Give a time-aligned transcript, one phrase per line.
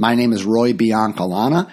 [0.00, 1.68] My name is Roy Biancalana.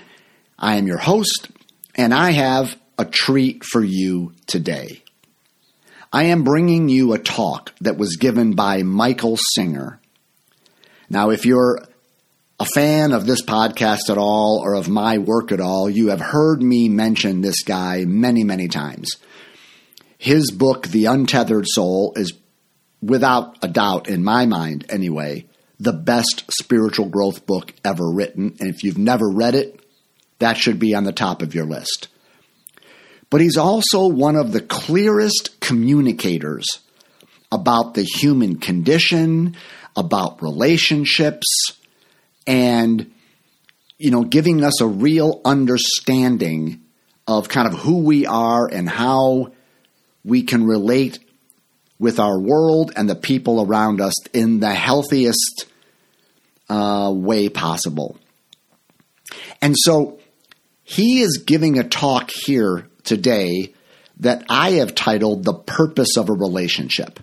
[0.57, 1.47] I am your host,
[1.93, 5.03] and I have a treat for you today.
[6.11, 9.99] I am bringing you a talk that was given by Michael Singer.
[11.07, 11.87] Now, if you're
[12.59, 16.21] a fan of this podcast at all or of my work at all, you have
[16.21, 19.07] heard me mention this guy many, many times.
[20.17, 22.33] His book, The Untethered Soul, is
[23.03, 25.45] without a doubt, in my mind anyway,
[25.79, 28.55] the best spiritual growth book ever written.
[28.59, 29.79] And if you've never read it,
[30.39, 32.07] that should be on the top of your list.
[33.29, 36.65] But he's also one of the clearest communicators
[37.51, 39.55] about the human condition,
[39.95, 41.47] about relationships,
[42.45, 43.11] and
[43.97, 46.81] you know, giving us a real understanding
[47.27, 49.53] of kind of who we are and how
[50.23, 51.19] we can relate
[51.99, 55.65] with our world and the people around us in the healthiest
[56.69, 58.17] uh, way possible.
[59.61, 60.19] And so
[60.83, 63.73] he is giving a talk here today
[64.19, 67.19] that I have titled The Purpose of a Relationship.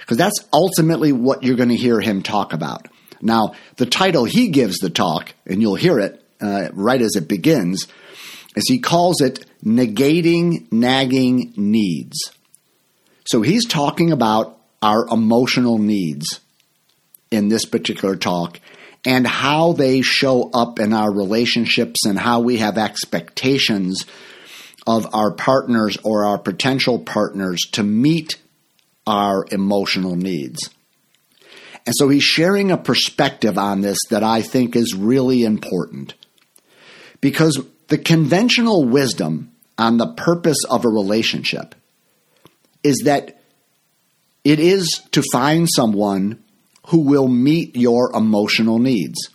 [0.00, 2.88] Because that's ultimately what you're going to hear him talk about.
[3.22, 7.26] Now, the title he gives the talk, and you'll hear it uh, right as it
[7.26, 7.88] begins,
[8.54, 12.32] is he calls it Negating Nagging Needs.
[13.24, 16.40] So he's talking about our emotional needs
[17.30, 18.60] in this particular talk
[19.04, 24.04] and how they show up in our relationships and how we have expectations
[24.86, 28.36] of our partners or our potential partners to meet
[29.06, 30.70] our emotional needs.
[31.86, 36.14] And so he's sharing a perspective on this that I think is really important.
[37.20, 41.74] Because the conventional wisdom on the purpose of a relationship
[42.84, 43.40] is that
[44.44, 46.44] it is to find someone
[46.88, 49.30] who will meet your emotional needs.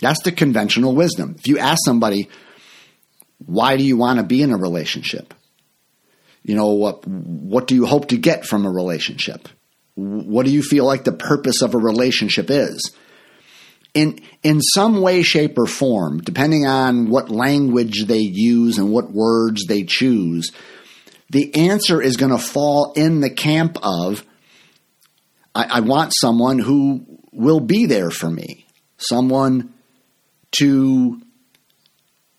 [0.00, 1.36] That's the conventional wisdom.
[1.38, 2.28] If you ask somebody,
[3.38, 5.32] why do you want to be in a relationship?
[6.42, 9.48] You know, what, what do you hope to get from a relationship?
[9.94, 12.94] What do you feel like the purpose of a relationship is?
[13.94, 19.10] In, in some way, shape, or form, depending on what language they use and what
[19.10, 20.52] words they choose,
[21.30, 24.24] the answer is going to fall in the camp of
[25.54, 28.66] I, I want someone who will be there for me,
[28.98, 29.72] someone
[30.58, 31.20] to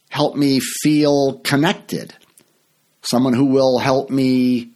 [0.10, 2.14] help me feel connected,
[3.02, 4.72] someone who will help me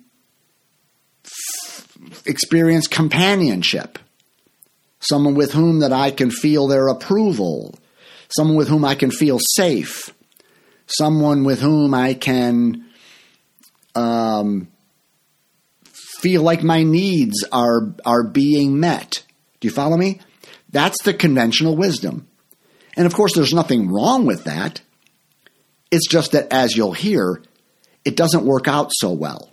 [1.26, 3.98] f- experience companionship,
[5.00, 7.76] someone with whom that I can feel their approval,
[8.36, 10.14] someone with whom I can feel safe,
[10.88, 12.86] someone with whom I can
[13.96, 14.68] um,
[16.22, 19.24] feel like my needs are are being met.
[19.60, 20.20] Do you follow me?
[20.70, 22.28] That's the conventional wisdom.
[22.96, 24.82] And of course, there's nothing wrong with that.
[25.92, 27.42] It's just that, as you'll hear,
[28.06, 29.52] it doesn't work out so well.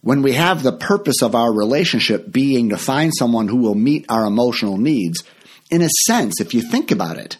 [0.00, 4.06] When we have the purpose of our relationship being to find someone who will meet
[4.08, 5.22] our emotional needs,
[5.70, 7.38] in a sense, if you think about it,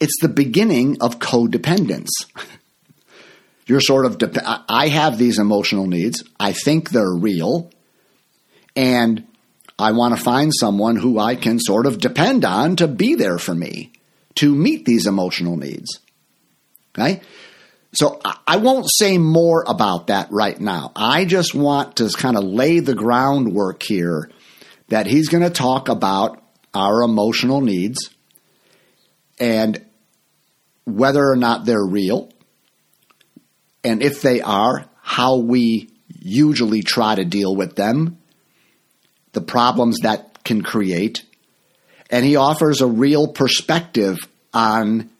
[0.00, 2.08] it's the beginning of codependence.
[3.68, 4.16] You're sort of,
[4.68, 6.24] I have these emotional needs.
[6.40, 7.70] I think they're real.
[8.74, 9.26] And
[9.78, 13.38] I want to find someone who I can sort of depend on to be there
[13.38, 13.92] for me
[14.36, 16.00] to meet these emotional needs.
[16.96, 17.20] Okay?
[17.92, 20.90] So I won't say more about that right now.
[20.96, 24.30] I just want to kind of lay the groundwork here
[24.88, 26.42] that he's going to talk about
[26.72, 28.10] our emotional needs
[29.38, 29.84] and
[30.84, 32.30] whether or not they're real
[33.84, 35.90] and if they are, how we
[36.20, 38.18] usually try to deal with them,
[39.32, 41.24] the problems that can create.
[42.10, 44.18] And he offers a real perspective
[44.52, 45.10] on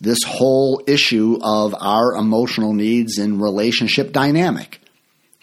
[0.00, 4.80] this whole issue of our emotional needs and relationship dynamic.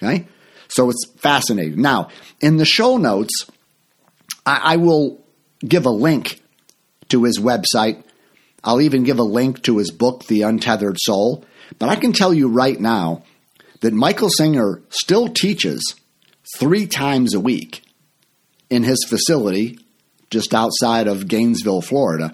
[0.01, 0.27] Okay?
[0.67, 1.81] So it's fascinating.
[1.81, 2.09] Now,
[2.41, 3.45] in the show notes,
[4.45, 5.23] I, I will
[5.59, 6.41] give a link
[7.09, 8.03] to his website.
[8.63, 11.45] I'll even give a link to his book, The Untethered Soul.
[11.79, 13.23] But I can tell you right now
[13.81, 15.95] that Michael Singer still teaches
[16.57, 17.83] three times a week
[18.69, 19.79] in his facility,
[20.29, 22.33] just outside of Gainesville, Florida.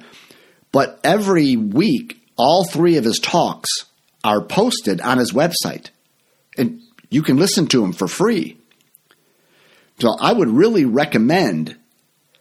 [0.72, 3.70] But every week, all three of his talks
[4.24, 5.90] are posted on his website.
[6.58, 8.58] And you can listen to them for free.
[10.00, 11.78] So I would really recommend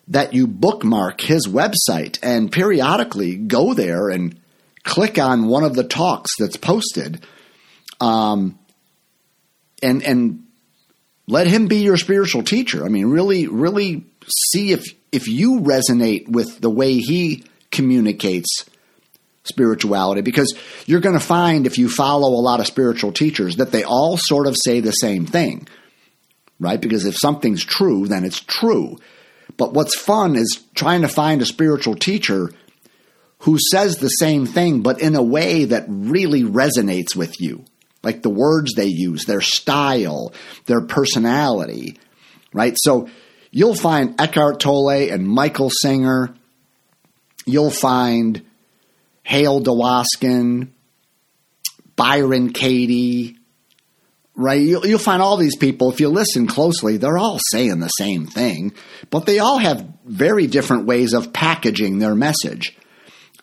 [0.08, 4.38] that you bookmark his website and periodically go there and
[4.84, 7.24] click on one of the talks that's posted.
[8.00, 8.58] Um,
[9.82, 10.44] and and
[11.26, 12.84] let him be your spiritual teacher.
[12.84, 14.06] I mean, really, really
[14.50, 18.64] see if if you resonate with the way he communicates
[19.44, 20.56] spirituality because
[20.86, 24.16] you're going to find if you follow a lot of spiritual teachers that they all
[24.16, 25.66] sort of say the same thing.
[26.60, 26.80] Right?
[26.80, 28.98] Because if something's true, then it's true.
[29.56, 32.52] But what's fun is trying to find a spiritual teacher
[33.42, 37.64] who says the same thing but in a way that really resonates with you
[38.02, 40.32] like the words they use, their style,
[40.66, 41.98] their personality,
[42.52, 42.76] right?
[42.76, 43.08] So
[43.50, 46.34] you'll find Eckhart Tolle and Michael Singer.
[47.46, 48.42] You'll find
[49.22, 50.70] Hale Dwoskin,
[51.94, 53.38] Byron Katie,
[54.34, 54.60] right?
[54.60, 58.26] You'll, you'll, find all these people, if you listen closely, they're all saying the same
[58.26, 58.72] thing,
[59.10, 62.76] but they all have very different ways of packaging their message.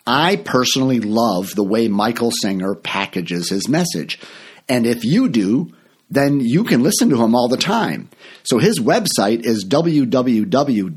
[0.09, 4.19] I personally love the way Michael Singer packages his message.
[4.67, 5.71] And if you do,
[6.09, 8.09] then you can listen to him all the time.
[8.41, 10.89] So his website is www.tou.org.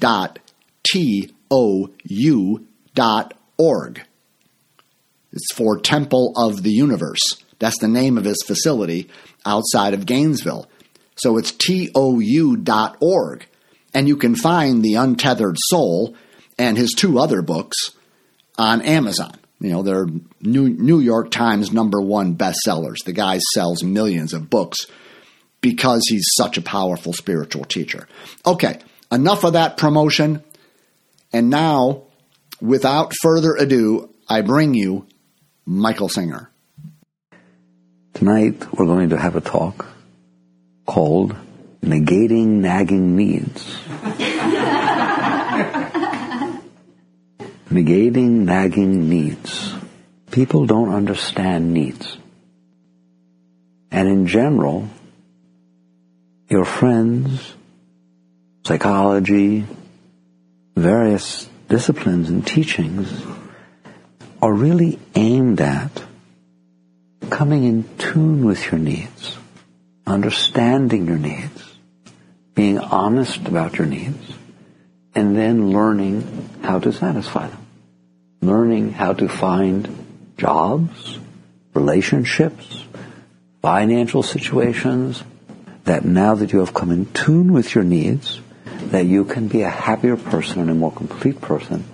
[5.35, 7.21] It's for Temple of the Universe.
[7.59, 9.11] That's the name of his facility
[9.45, 10.71] outside of Gainesville.
[11.17, 13.47] So it's tou.org.
[13.93, 16.17] And you can find The Untethered Soul
[16.59, 17.91] and his two other books
[18.59, 19.33] on Amazon.
[19.61, 20.07] You know, they're
[20.41, 23.05] New, New York Times number one bestsellers.
[23.05, 24.87] The guy sells millions of books
[25.61, 28.09] because he's such a powerful spiritual teacher.
[28.45, 30.43] Okay, enough of that promotion.
[31.33, 32.03] And now,
[32.61, 35.07] without further ado, I bring you
[35.65, 36.51] Michael Singer.
[38.15, 39.87] Tonight, we're going to have a talk
[40.87, 41.37] called
[41.83, 43.77] Negating Nagging Needs.
[47.73, 49.73] Negating nagging needs.
[50.31, 52.19] People don't understand needs.
[53.91, 54.91] And in general,
[56.51, 57.55] your friends,
[58.67, 59.65] psychology,
[60.77, 63.11] various disciplines and teachings
[64.43, 66.05] are really aimed at
[67.31, 69.39] coming in tune with your needs,
[70.07, 71.75] understanding your needs,
[72.55, 74.35] being honest about your needs,
[75.15, 77.62] and then learning how to satisfy them
[78.43, 81.19] learning how to find jobs,
[81.75, 82.85] relationships,
[83.63, 85.23] financial situations,
[85.85, 88.41] that now that you have come in tune with your needs,
[88.91, 91.85] that you can be a happier person and a more complete person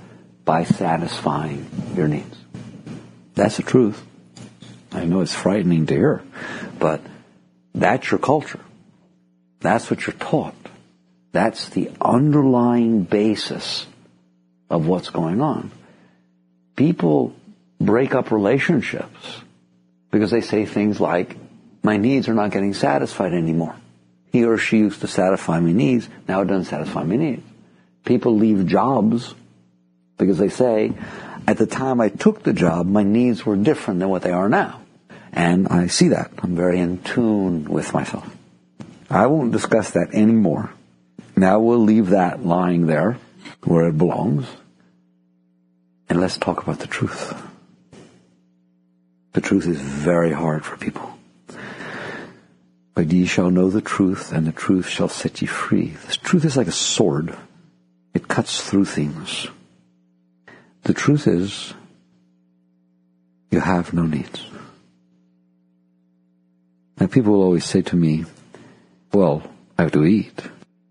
[0.44, 2.36] by satisfying your needs.
[3.34, 4.02] That's the truth.
[4.90, 6.22] I know it's frightening to hear,
[6.78, 7.02] but
[7.74, 8.60] that's your culture.
[9.60, 10.54] That's what you're taught.
[11.32, 13.86] That's the underlying basis
[14.70, 15.70] of what's going on
[16.78, 17.34] people
[17.80, 19.42] break up relationships
[20.12, 21.36] because they say things like,
[21.82, 23.74] my needs are not getting satisfied anymore.
[24.30, 27.42] He or she used to satisfy my needs, now it doesn't satisfy my needs.
[28.04, 29.34] People leave jobs
[30.18, 30.92] because they say,
[31.48, 34.48] at the time I took the job, my needs were different than what they are
[34.48, 34.80] now.
[35.32, 36.30] And I see that.
[36.42, 38.24] I'm very in tune with myself.
[39.10, 40.70] I won't discuss that anymore.
[41.36, 43.18] Now we'll leave that lying there
[43.64, 44.46] where it belongs.
[46.18, 47.32] And let's talk about the truth.
[49.34, 51.16] The truth is very hard for people.
[52.92, 55.94] But ye shall know the truth, and the truth shall set ye free.
[56.06, 57.36] This truth is like a sword.
[58.14, 59.46] It cuts through things.
[60.82, 61.72] The truth is,
[63.52, 64.42] you have no needs.
[66.98, 68.24] Now people will always say to me,
[69.12, 69.44] well,
[69.78, 70.42] I have to eat,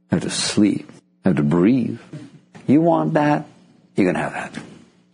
[0.10, 0.90] I have to sleep,
[1.26, 2.00] I have to breathe.
[2.66, 3.46] You want that?
[3.98, 4.58] You can have that.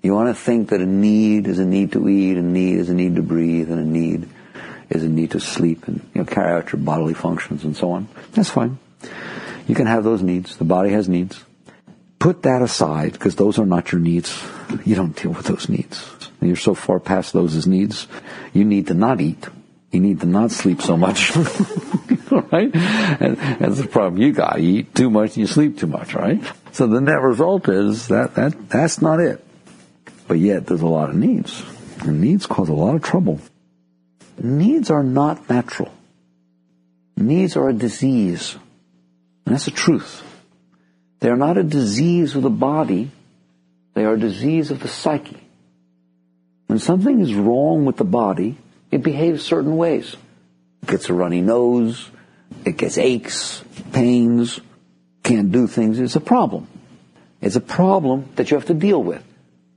[0.04, 2.90] You want to think that a need is a need to eat, a need is
[2.90, 4.28] a need to breathe, and a need
[4.90, 7.92] is a need to sleep and you know, carry out your bodily functions and so
[7.92, 8.10] on.
[8.34, 8.80] That's fine.
[9.66, 10.58] You can have those needs.
[10.58, 11.42] The body has needs.
[12.20, 14.44] Put that aside because those are not your needs.
[14.84, 16.06] You don't deal with those needs.
[16.42, 18.08] You're so far past those as needs.
[18.52, 19.48] You need to not eat.
[19.92, 21.34] You need to not sleep so much.
[22.32, 22.74] right?
[22.74, 24.22] And that's the problem.
[24.22, 26.44] You got to eat too much and you sleep too much, right?
[26.74, 29.46] So the net result is that, that that's not it.
[30.28, 31.64] But yet there's a lot of needs.
[32.02, 33.40] And needs cause a lot of trouble.
[34.38, 35.92] Needs are not natural.
[37.18, 38.58] Needs are a disease.
[39.46, 40.24] And that's the truth.
[41.20, 43.12] They are not a disease of the body,
[43.94, 45.38] they are a disease of the psyche.
[46.68, 48.58] When something is wrong with the body,
[48.92, 50.16] it behaves certain ways.
[50.82, 52.10] It gets a runny nose,
[52.66, 53.64] it gets aches,
[53.94, 54.60] pains,
[55.24, 56.00] can't do things.
[56.00, 56.68] It's a problem.
[57.42, 59.24] It's a problem that you have to deal with.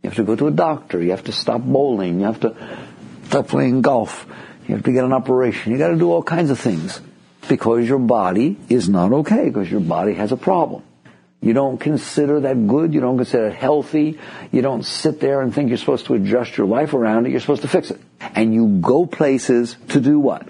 [0.03, 1.03] You have to go to a doctor.
[1.03, 2.21] You have to stop bowling.
[2.21, 2.55] You have to
[3.25, 4.27] stop playing golf.
[4.69, 5.73] You have to get an operation.
[5.73, 7.01] You got to do all kinds of things
[7.49, 10.83] because your body is not okay because your body has a problem.
[11.41, 12.95] You don't consider that good.
[12.95, 14.19] You don't consider it healthy.
[14.51, 17.31] You don't sit there and think you're supposed to adjust your life around it.
[17.31, 18.01] You're supposed to fix it.
[18.21, 20.49] And you go places to do what?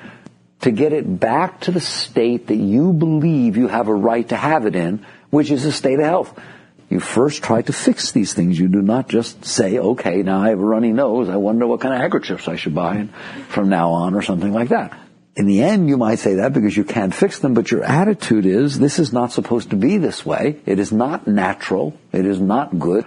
[0.62, 4.36] To get it back to the state that you believe you have a right to
[4.36, 6.40] have it in, which is a state of health.
[6.88, 8.58] You first try to fix these things.
[8.58, 11.28] You do not just say, okay, now I have a runny nose.
[11.28, 13.08] I wonder what kind of handkerchiefs I should buy
[13.48, 14.96] from now on or something like that.
[15.34, 18.46] In the end, you might say that because you can't fix them, but your attitude
[18.46, 20.60] is, this is not supposed to be this way.
[20.64, 21.98] It is not natural.
[22.12, 23.04] It is not good,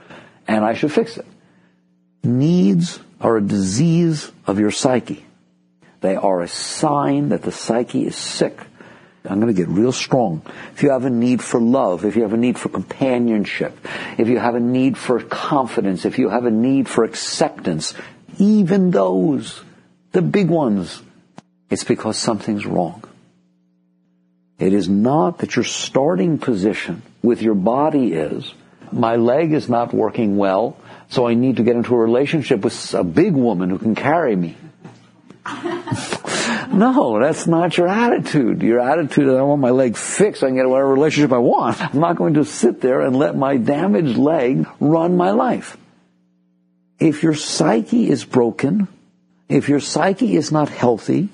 [0.48, 1.26] and I should fix it.
[2.24, 5.26] Needs are a disease of your psyche.
[6.02, 8.60] They are a sign that the psyche is sick.
[9.26, 10.42] I'm going to get real strong.
[10.74, 13.78] If you have a need for love, if you have a need for companionship,
[14.18, 17.94] if you have a need for confidence, if you have a need for acceptance,
[18.38, 19.62] even those,
[20.14, 21.02] the big ones,
[21.70, 23.04] it's because something's wrong.
[24.58, 28.54] It is not that your starting position with your body is,
[28.92, 30.78] my leg is not working well,
[31.10, 34.36] so I need to get into a relationship with a big woman who can carry
[34.36, 34.58] me.
[36.72, 38.62] no, that's not your attitude.
[38.62, 40.44] Your attitude is I want my leg fixed.
[40.44, 41.82] I can get whatever relationship I want.
[41.82, 45.78] I'm not going to sit there and let my damaged leg run my life.
[47.00, 48.88] If your psyche is broken,
[49.48, 51.30] if your psyche is not healthy,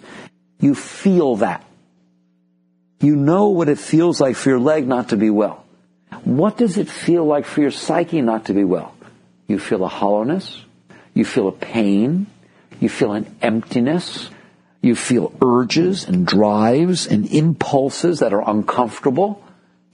[0.59, 1.65] you feel that.
[3.01, 5.65] You know what it feels like for your leg not to be well.
[6.23, 8.95] What does it feel like for your psyche not to be well?
[9.47, 10.63] You feel a hollowness.
[11.13, 12.27] You feel a pain.
[12.79, 14.29] You feel an emptiness.
[14.85, 19.43] You feel urges and drives and impulses that are uncomfortable.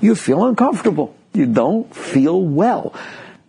[0.01, 1.15] You feel uncomfortable.
[1.31, 2.93] You don't feel well.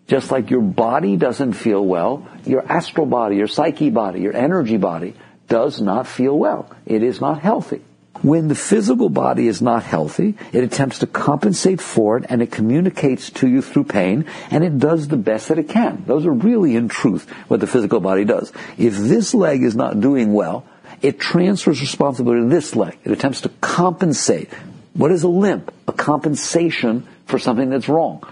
[0.06, 4.76] Just like your body doesn't feel well, your astral body, your psyche body, your energy
[4.76, 5.14] body
[5.48, 6.70] does not feel well.
[6.86, 7.82] It is not healthy.
[8.22, 12.52] When the physical body is not healthy, it attempts to compensate for it and it
[12.52, 16.04] communicates to you through pain and it does the best that it can.
[16.06, 18.52] Those are really in truth what the physical body does.
[18.78, 20.66] If this leg is not doing well,
[21.02, 22.96] it transfers responsibility to this leg.
[23.04, 24.50] It attempts to compensate.
[24.94, 25.74] What is a limp?
[25.88, 28.22] A compensation for something that's wrong.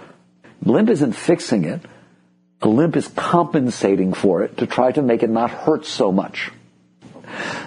[0.63, 1.81] Limp isn't fixing it.
[2.63, 6.51] A limp is compensating for it to try to make it not hurt so much.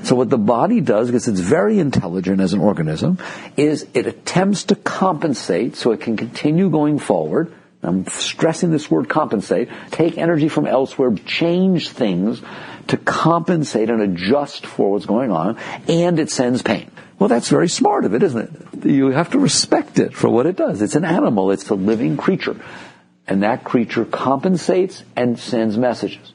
[0.03, 3.17] So what the body does, because it's very intelligent as an organism,
[3.57, 7.53] is it attempts to compensate so it can continue going forward.
[7.81, 9.69] I'm stressing this word compensate.
[9.91, 12.41] Take energy from elsewhere, change things
[12.87, 16.89] to compensate and adjust for what's going on, and it sends pain.
[17.19, 18.85] Well, that's very smart of it, isn't it?
[18.85, 20.81] You have to respect it for what it does.
[20.81, 21.51] It's an animal.
[21.51, 22.59] It's a living creature.
[23.27, 26.33] And that creature compensates and sends messages.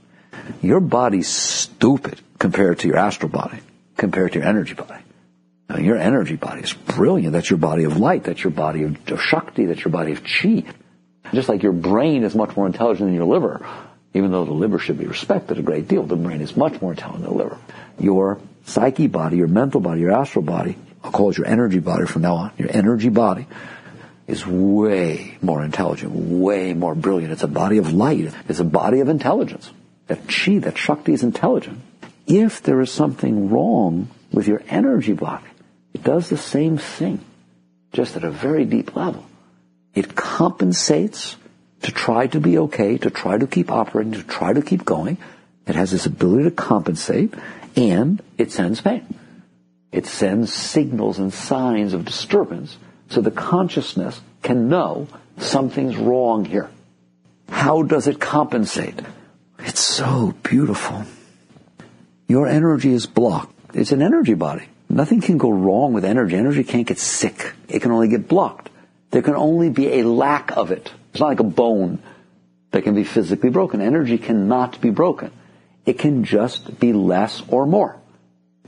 [0.62, 3.58] Your body's stupid compared to your astral body,
[3.96, 5.02] compared to your energy body.
[5.68, 7.34] Now, your energy body is brilliant.
[7.34, 8.24] That's your body of light.
[8.24, 9.66] That's your body of, of Shakti.
[9.66, 10.64] That's your body of Chi.
[11.34, 13.66] Just like your brain is much more intelligent than your liver,
[14.14, 16.92] even though the liver should be respected a great deal, the brain is much more
[16.92, 17.58] intelligent than the liver.
[17.98, 22.06] Your psyche body, your mental body, your astral body, I'll call it your energy body
[22.06, 23.46] from now on, your energy body
[24.26, 27.32] is way more intelligent, way more brilliant.
[27.32, 28.32] It's a body of light.
[28.48, 29.70] It's a body of intelligence.
[30.06, 31.80] That chi, that Shakti is intelligent
[32.28, 35.46] if there is something wrong with your energy body,
[35.94, 37.24] it does the same thing,
[37.92, 39.24] just at a very deep level.
[39.94, 41.36] It compensates
[41.82, 45.18] to try to be okay, to try to keep operating, to try to keep going.
[45.66, 47.34] It has this ability to compensate,
[47.76, 49.06] and it sends pain.
[49.92, 52.76] It sends signals and signs of disturbance
[53.08, 55.08] so the consciousness can know
[55.38, 56.70] something's wrong here.
[57.48, 59.00] How does it compensate?
[59.60, 61.04] It's so beautiful
[62.28, 63.54] your energy is blocked.
[63.74, 64.66] It's an energy body.
[64.90, 66.36] Nothing can go wrong with energy.
[66.36, 67.54] Energy can't get sick.
[67.68, 68.68] It can only get blocked.
[69.10, 70.92] There can only be a lack of it.
[71.18, 71.98] It's not like a bone
[72.70, 73.80] that can be physically broken.
[73.80, 75.32] Energy cannot be broken.
[75.84, 77.96] It can just be less or more.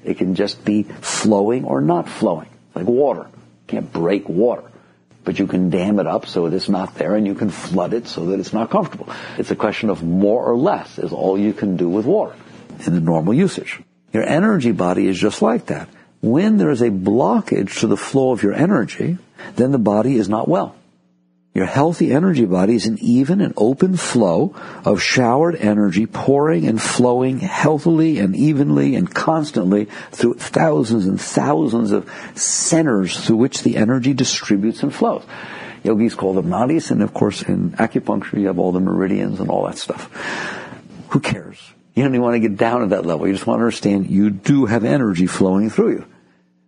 [0.02, 2.48] It can just be flowing or not flowing.
[2.74, 3.28] Like water.
[3.30, 4.64] You can't break water.
[5.22, 7.94] But you can dam it up so that it's not there and you can flood
[7.94, 9.08] it so that it's not comfortable.
[9.38, 12.34] It's a question of more or less is all you can do with water
[12.84, 13.78] in the normal usage.
[14.12, 15.88] Your energy body is just like that.
[16.20, 19.18] When there is a blockage to the flow of your energy,
[19.54, 20.74] then the body is not well.
[21.52, 24.54] Your healthy energy body is an even and open flow
[24.84, 31.90] of showered energy pouring and flowing healthily and evenly and constantly through thousands and thousands
[31.90, 35.24] of centers through which the energy distributes and flows.
[35.82, 39.50] Yogis call them nadis, and of course in acupuncture you have all the meridians and
[39.50, 40.08] all that stuff.
[41.08, 41.58] Who cares?
[41.94, 43.26] You don't even want to get down to that level.
[43.26, 46.06] You just want to understand you do have energy flowing through you.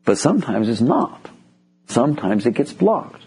[0.04, 1.28] But sometimes it's not.
[1.86, 3.22] Sometimes it gets blocked.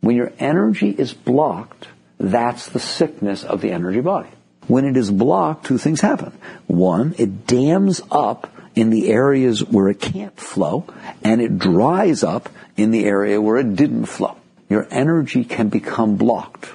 [0.00, 1.88] When your energy is blocked,
[2.18, 4.28] that's the sickness of the energy body.
[4.66, 6.32] When it is blocked, two things happen.
[6.66, 10.86] One, it dams up in the areas where it can't flow,
[11.22, 14.36] and it dries up in the area where it didn't flow.
[14.68, 16.66] Your energy can become blocked.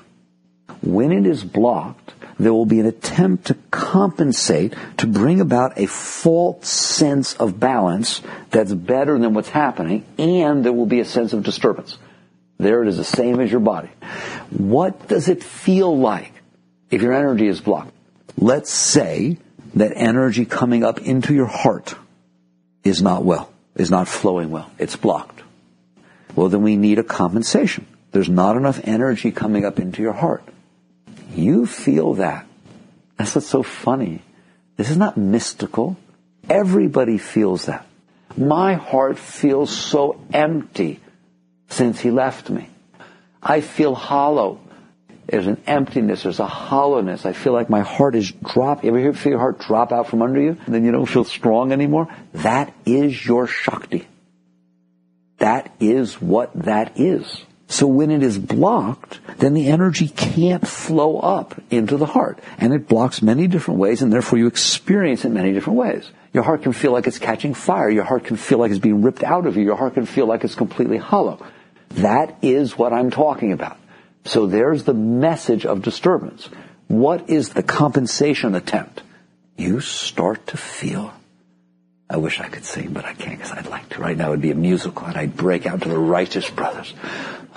[0.82, 5.86] When it is blocked, there will be an attempt to compensate to bring about a
[5.86, 11.32] false sense of balance that's better than what's happening, and there will be a sense
[11.32, 11.98] of disturbance.
[12.58, 13.90] There it is, the same as your body.
[14.50, 16.32] What does it feel like
[16.90, 17.92] if your energy is blocked?
[18.38, 19.38] Let's say
[19.76, 21.96] that energy coming up into your heart
[22.84, 24.72] is not well, is not flowing well.
[24.78, 25.42] It's blocked.
[26.36, 27.88] Well, then we need a compensation.
[28.12, 30.44] There's not enough energy coming up into your heart.
[31.34, 32.46] You feel that.
[33.18, 34.22] That's what's so funny.
[34.78, 35.98] This is not mystical.
[36.50, 37.86] Everybody feels that.
[38.38, 41.00] My heart feels so empty
[41.70, 42.70] since he left me.
[43.42, 44.60] I feel hollow.
[45.28, 47.26] There's an emptiness, there's a hollowness.
[47.26, 48.90] I feel like my heart is dropping.
[48.90, 50.58] Ever feel your heart drop out from under you?
[50.66, 52.08] And then you don't feel strong anymore?
[52.34, 54.08] That is your Shakti.
[55.40, 57.44] That is what that is.
[57.68, 62.40] So when it is blocked, then the energy can't flow up into the heart.
[62.60, 66.10] And it blocks many different ways, and therefore you experience it many different ways.
[66.32, 67.90] Your heart can feel like it's catching fire.
[67.90, 69.64] Your heart can feel like it's being ripped out of you.
[69.64, 71.44] Your heart can feel like it's completely hollow.
[71.90, 73.78] That is what I'm talking about.
[74.26, 76.50] So there's the message of disturbance.
[76.88, 79.02] What is the compensation attempt?
[79.58, 81.14] You start to feel.
[82.10, 84.02] I wish I could sing, but I can't because I'd like to.
[84.02, 86.94] Right now it would be a musical and I'd break out to the righteous brothers.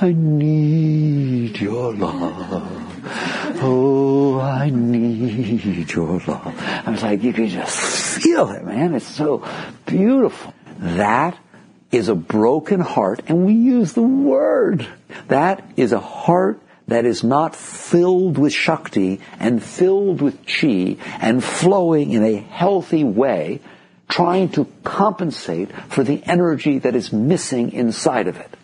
[0.00, 2.94] I need your love.
[3.60, 6.54] Oh, I need your love.
[6.86, 8.94] I was like, you can just feel it, man.
[8.94, 9.44] It's so
[9.86, 10.54] beautiful.
[10.78, 11.36] That
[11.90, 14.86] is a broken heart, and we use the word.
[15.28, 21.44] That is a heart that is not filled with Shakti and filled with Chi and
[21.44, 23.60] flowing in a healthy way,
[24.08, 28.54] trying to compensate for the energy that is missing inside of it.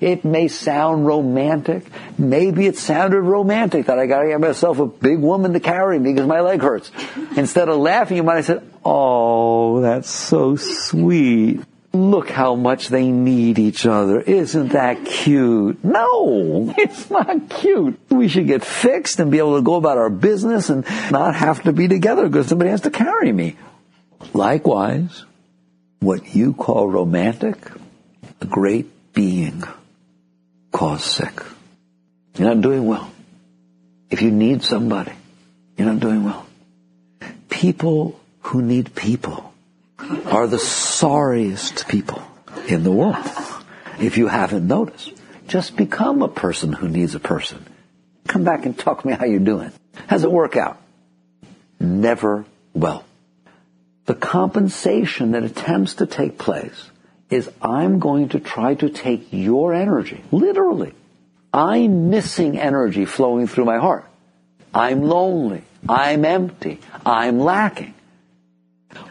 [0.00, 1.86] It may sound romantic.
[2.18, 6.12] Maybe it sounded romantic that I gotta get myself a big woman to carry me
[6.12, 6.90] because my leg hurts.
[7.36, 11.62] Instead of laughing, you might have said, Oh, that's so sweet.
[11.96, 14.20] Look how much they need each other.
[14.20, 15.82] Isn't that cute?
[15.82, 17.98] No, it's not cute.
[18.10, 21.62] We should get fixed and be able to go about our business and not have
[21.62, 23.56] to be together because somebody has to carry me.
[24.34, 25.24] Likewise,
[26.00, 27.58] what you call romantic,
[28.40, 29.64] a great being
[30.72, 31.42] calls sick.
[32.36, 33.10] You're not doing well.
[34.10, 35.12] If you need somebody,
[35.76, 36.46] you're not doing well.
[37.48, 39.54] People who need people
[40.26, 42.22] are the sorriest people
[42.68, 43.16] in the world.
[43.98, 45.12] If you haven't noticed,
[45.48, 47.64] just become a person who needs a person.
[48.26, 49.72] Come back and talk to me how you're doing.
[50.06, 50.80] How's it work out?
[51.80, 53.04] Never well.
[54.06, 56.90] The compensation that attempts to take place
[57.30, 60.92] is I'm going to try to take your energy, literally.
[61.52, 64.04] I'm missing energy flowing through my heart.
[64.72, 65.62] I'm lonely.
[65.88, 66.80] I'm empty.
[67.04, 67.94] I'm lacking.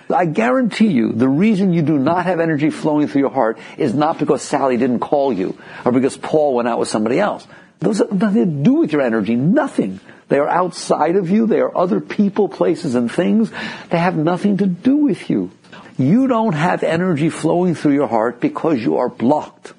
[0.10, 3.94] I guarantee you, the reason you do not have energy flowing through your heart is
[3.94, 7.48] not because Sally didn't call you or because Paul went out with somebody else.
[7.80, 9.36] Those have nothing to do with your energy.
[9.36, 10.00] Nothing.
[10.28, 11.48] They are outside of you.
[11.48, 13.52] They are other people, places, and things.
[13.90, 15.52] They have nothing to do with you.
[15.98, 19.74] You don't have energy flowing through your heart because you are blocked.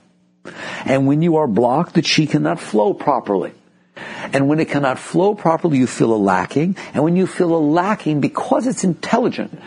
[0.84, 3.52] And when you are blocked, the chi cannot flow properly.
[4.32, 6.76] And when it cannot flow properly, you feel a lacking.
[6.94, 9.58] And when you feel a lacking, because it's intelligent,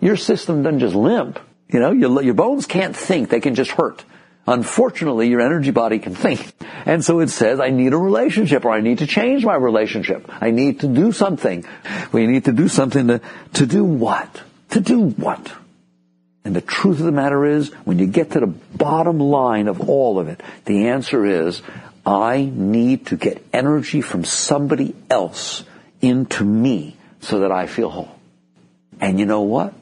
[0.00, 1.38] your system doesn't just limp.
[1.68, 4.04] You know, your, your bones can't think, they can just hurt.
[4.46, 6.52] Unfortunately, your energy body can think.
[6.84, 10.24] And so it says, I need a relationship or I need to change my relationship.
[10.28, 11.64] I need to do something.
[12.12, 13.20] We need to do something to,
[13.54, 14.42] to do what?
[14.70, 15.52] To do what?
[16.44, 19.88] And the truth of the matter is, when you get to the bottom line of
[19.88, 21.60] all of it, the answer is,
[22.06, 25.64] I need to get energy from somebody else
[26.00, 28.14] into me so that I feel whole.
[29.00, 29.74] And you know what?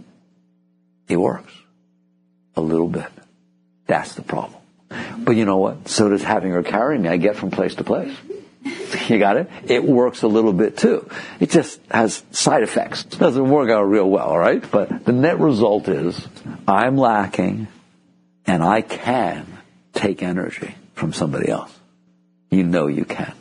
[1.07, 1.53] It works.
[2.57, 3.09] A little bit.
[3.87, 4.59] That's the problem.
[5.19, 5.89] But you know what?
[5.89, 7.11] So does having her carry me.
[7.11, 8.17] I get from place to place.
[9.09, 9.51] You got it?
[9.67, 11.11] It works a little bit too.
[11.41, 13.05] It just has side effects.
[13.05, 14.65] It doesn't work out real well, all right?
[14.71, 16.27] But the net result is
[16.67, 17.67] I'm lacking
[18.47, 19.47] and I can
[19.93, 21.74] take energy from somebody else.
[22.55, 23.35] You know you can.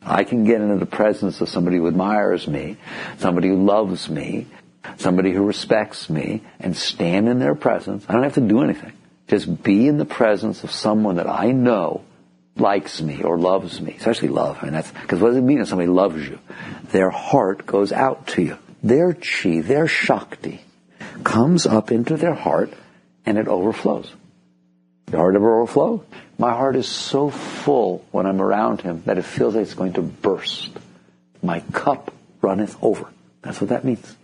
[0.00, 2.76] I can get into the presence of somebody who admires me,
[3.18, 4.46] somebody who loves me,
[4.96, 8.04] somebody who respects me, and stand in their presence.
[8.08, 8.92] I don't have to do anything.
[9.26, 12.04] Just be in the presence of someone that I know
[12.56, 14.58] likes me or loves me, especially love.
[14.60, 16.38] I mean, that's because what does it mean if somebody loves you?
[16.92, 18.58] Their heart goes out to you.
[18.82, 20.60] Their chi, their shakti,
[21.24, 22.72] comes up into their heart
[23.26, 24.12] and it overflows.
[25.10, 26.04] Your heart ever overflow?
[26.40, 29.92] My heart is so full when I'm around him that it feels like it's going
[29.92, 30.70] to burst.
[31.42, 33.10] My cup runneth over.
[33.42, 34.16] That's what that means.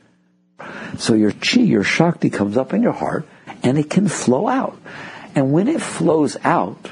[0.96, 3.28] So your chi, your shakti comes up in your heart
[3.62, 4.80] and it can flow out.
[5.34, 6.90] And when it flows out,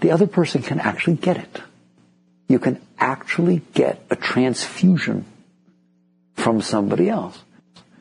[0.00, 1.60] the other person can actually get it.
[2.48, 5.26] You can actually get a transfusion
[6.36, 7.38] from somebody else.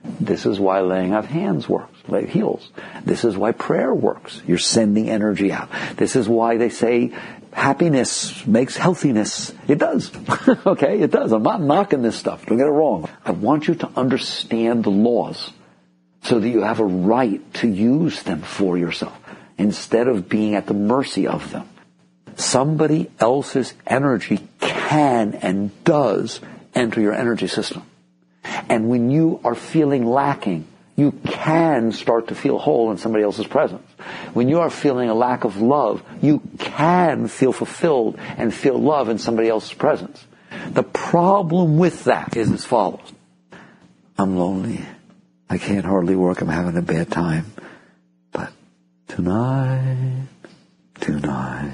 [0.05, 2.69] This is why laying of hands works, lay heals.
[3.05, 4.41] This is why prayer works.
[4.45, 5.69] You're sending energy out.
[5.95, 7.13] This is why they say
[7.51, 9.53] happiness makes healthiness.
[9.67, 10.11] It does.
[10.65, 11.31] okay, it does.
[11.31, 12.45] I'm not knocking this stuff.
[12.45, 13.09] Don't get it wrong.
[13.23, 15.51] I want you to understand the laws
[16.23, 19.17] so that you have a right to use them for yourself
[19.57, 21.67] instead of being at the mercy of them.
[22.35, 26.41] Somebody else's energy can and does
[26.73, 27.83] enter your energy system.
[28.43, 33.47] And when you are feeling lacking, you can start to feel whole in somebody else's
[33.47, 33.87] presence.
[34.33, 39.09] When you are feeling a lack of love, you can feel fulfilled and feel love
[39.09, 40.23] in somebody else's presence.
[40.69, 43.11] The problem with that is as follows.
[44.17, 44.81] I'm lonely.
[45.49, 46.41] I can't hardly work.
[46.41, 47.51] I'm having a bad time.
[48.31, 48.53] But
[49.07, 50.27] tonight,
[50.99, 51.71] tonight,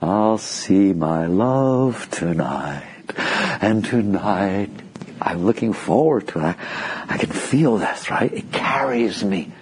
[0.00, 2.86] I'll see my love tonight.
[3.60, 4.70] And tonight,
[5.20, 6.56] I'm looking forward to it.
[7.20, 8.32] Can feel this, right?
[8.32, 9.52] It carries me.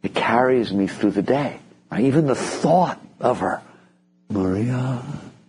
[0.00, 1.58] It carries me through the day.
[1.90, 2.04] Right?
[2.04, 3.60] Even the thought of her,
[4.28, 5.02] Maria,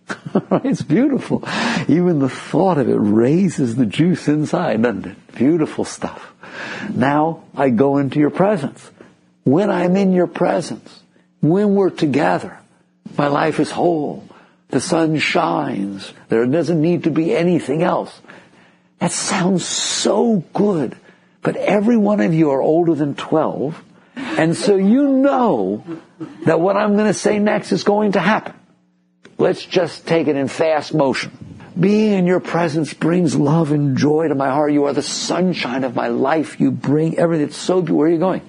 [0.64, 1.44] it's beautiful.
[1.86, 5.34] Even the thought of it raises the juice inside, doesn't it?
[5.36, 6.34] Beautiful stuff.
[6.92, 8.90] Now I go into your presence.
[9.44, 11.00] When I'm in your presence,
[11.40, 12.58] when we're together,
[13.16, 14.28] my life is whole.
[14.70, 16.12] The sun shines.
[16.28, 18.20] There doesn't need to be anything else.
[18.98, 20.96] That sounds so good.
[21.42, 23.82] But every one of you are older than 12.
[24.16, 25.84] And so you know
[26.44, 28.54] that what I'm going to say next is going to happen.
[29.38, 31.32] Let's just take it in fast motion.
[31.78, 34.72] Being in your presence brings love and joy to my heart.
[34.72, 36.60] You are the sunshine of my life.
[36.60, 37.46] You bring everything.
[37.46, 37.98] It's so beautiful.
[37.98, 38.42] Where are you going?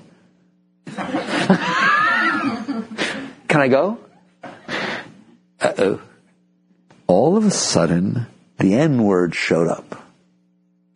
[3.48, 3.98] Can I go?
[5.62, 6.02] Uh oh.
[7.08, 8.28] All of a sudden,
[8.58, 10.04] the N word showed up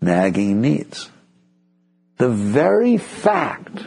[0.02, 1.10] nagging needs.
[2.18, 3.86] The very fact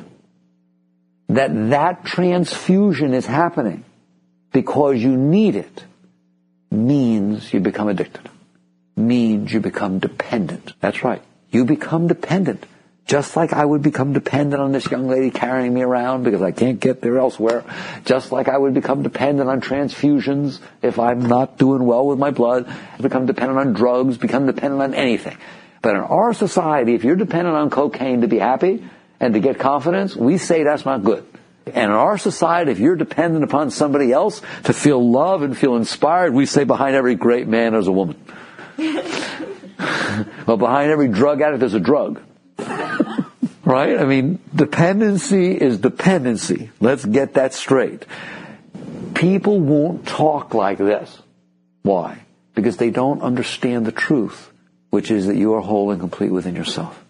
[1.28, 3.84] that that transfusion is happening
[4.52, 5.84] because you need it
[6.70, 8.28] means you become addicted.
[8.96, 10.74] Means you become dependent.
[10.80, 11.22] That's right.
[11.50, 12.66] You become dependent.
[13.06, 16.52] Just like I would become dependent on this young lady carrying me around because I
[16.52, 17.64] can't get there elsewhere.
[18.04, 22.30] Just like I would become dependent on transfusions if I'm not doing well with my
[22.30, 22.72] blood.
[23.00, 25.36] Become dependent on drugs, become dependent on anything.
[25.82, 28.84] But in our society, if you're dependent on cocaine to be happy
[29.18, 31.26] and to get confidence, we say that's not good.
[31.66, 35.76] And in our society, if you're dependent upon somebody else to feel love and feel
[35.76, 38.16] inspired, we say behind every great man there's a woman.
[38.76, 42.20] but behind every drug addict there's a drug.
[43.64, 43.98] right?
[43.98, 46.70] I mean, dependency is dependency.
[46.80, 48.04] Let's get that straight.
[49.14, 51.16] People won't talk like this.
[51.82, 52.24] Why?
[52.54, 54.49] Because they don't understand the truth
[54.90, 57.02] which is that you are whole and complete within yourself.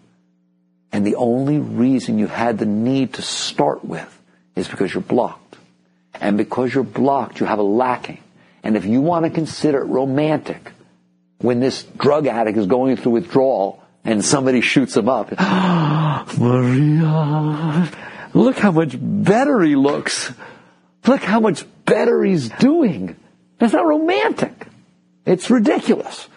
[0.91, 4.21] And the only reason you had the need to start with
[4.55, 5.57] is because you're blocked.
[6.13, 8.19] And because you're blocked, you have a lacking.
[8.63, 10.71] And if you want to consider it romantic,
[11.39, 15.31] when this drug addict is going through withdrawal and somebody shoots him up,
[16.37, 17.89] Maria,
[18.33, 20.31] look how much better he looks.
[21.07, 23.15] Look how much better he's doing.
[23.57, 24.67] That's not romantic.
[25.25, 26.27] It's ridiculous.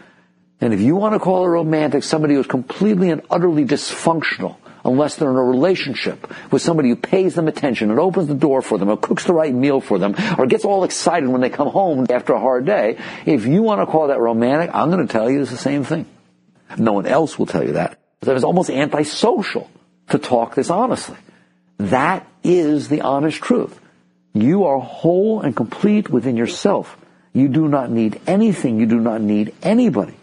[0.61, 5.17] And if you want to call a romantic somebody who's completely and utterly dysfunctional, unless
[5.17, 8.79] they're in a relationship with somebody who pays them attention and opens the door for
[8.79, 11.69] them or cooks the right meal for them or gets all excited when they come
[11.69, 15.13] home after a hard day, if you want to call that romantic, I'm going to
[15.13, 16.07] tell you it's the same thing.
[16.77, 17.99] No one else will tell you that.
[18.23, 19.71] Is almost antisocial
[20.09, 21.19] to talk this honestly.
[21.79, 23.79] That is the honest truth.
[24.33, 26.97] You are whole and complete within yourself.
[27.33, 28.81] You do not need anything.
[28.81, 30.15] You do not need anybody.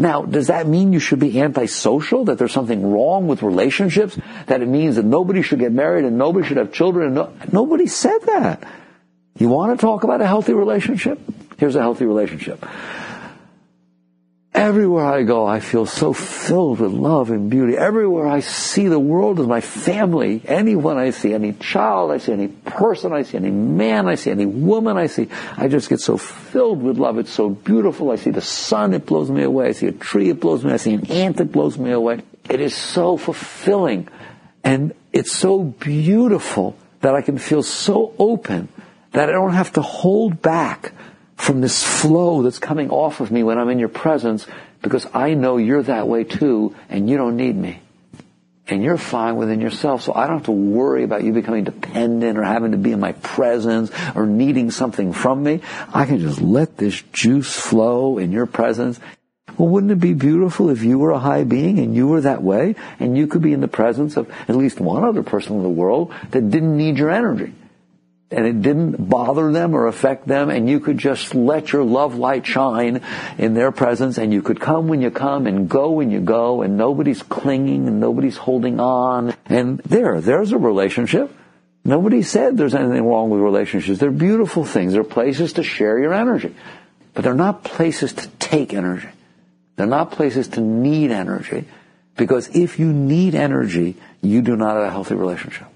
[0.00, 2.24] Now, does that mean you should be antisocial?
[2.24, 4.18] That there's something wrong with relationships?
[4.46, 7.08] That it means that nobody should get married and nobody should have children?
[7.08, 8.66] And no, nobody said that.
[9.36, 11.20] You want to talk about a healthy relationship?
[11.58, 12.64] Here's a healthy relationship.
[14.60, 17.78] Everywhere I go, I feel so filled with love and beauty.
[17.78, 20.42] Everywhere I see the world as my family.
[20.44, 24.30] Anyone I see, any child I see, any person I see, any man I see,
[24.30, 27.16] any woman I see, I just get so filled with love.
[27.16, 28.10] It's so beautiful.
[28.10, 29.68] I see the sun, it blows me away.
[29.68, 30.74] I see a tree, it blows me away.
[30.74, 32.20] I see an ant, it blows me away.
[32.50, 34.08] It is so fulfilling.
[34.62, 38.68] And it's so beautiful that I can feel so open
[39.12, 40.92] that I don't have to hold back
[41.40, 44.46] from this flow that's coming off of me when I'm in your presence
[44.82, 47.80] because I know you're that way too and you don't need me.
[48.68, 52.38] And you're fine within yourself, so I don't have to worry about you becoming dependent
[52.38, 55.60] or having to be in my presence or needing something from me.
[55.92, 59.00] I can just let this juice flow in your presence.
[59.58, 62.44] Well, wouldn't it be beautiful if you were a high being and you were that
[62.44, 65.62] way and you could be in the presence of at least one other person in
[65.62, 67.52] the world that didn't need your energy?
[68.30, 72.14] And it didn't bother them or affect them and you could just let your love
[72.14, 73.02] light shine
[73.38, 76.62] in their presence and you could come when you come and go when you go
[76.62, 79.34] and nobody's clinging and nobody's holding on.
[79.46, 81.34] And there there's a relationship.
[81.84, 83.98] Nobody said there's anything wrong with relationships.
[83.98, 84.92] They're beautiful things.
[84.92, 86.54] They're places to share your energy.
[87.14, 89.08] But they're not places to take energy.
[89.74, 91.64] They're not places to need energy
[92.16, 95.66] because if you need energy you do not have a healthy relationship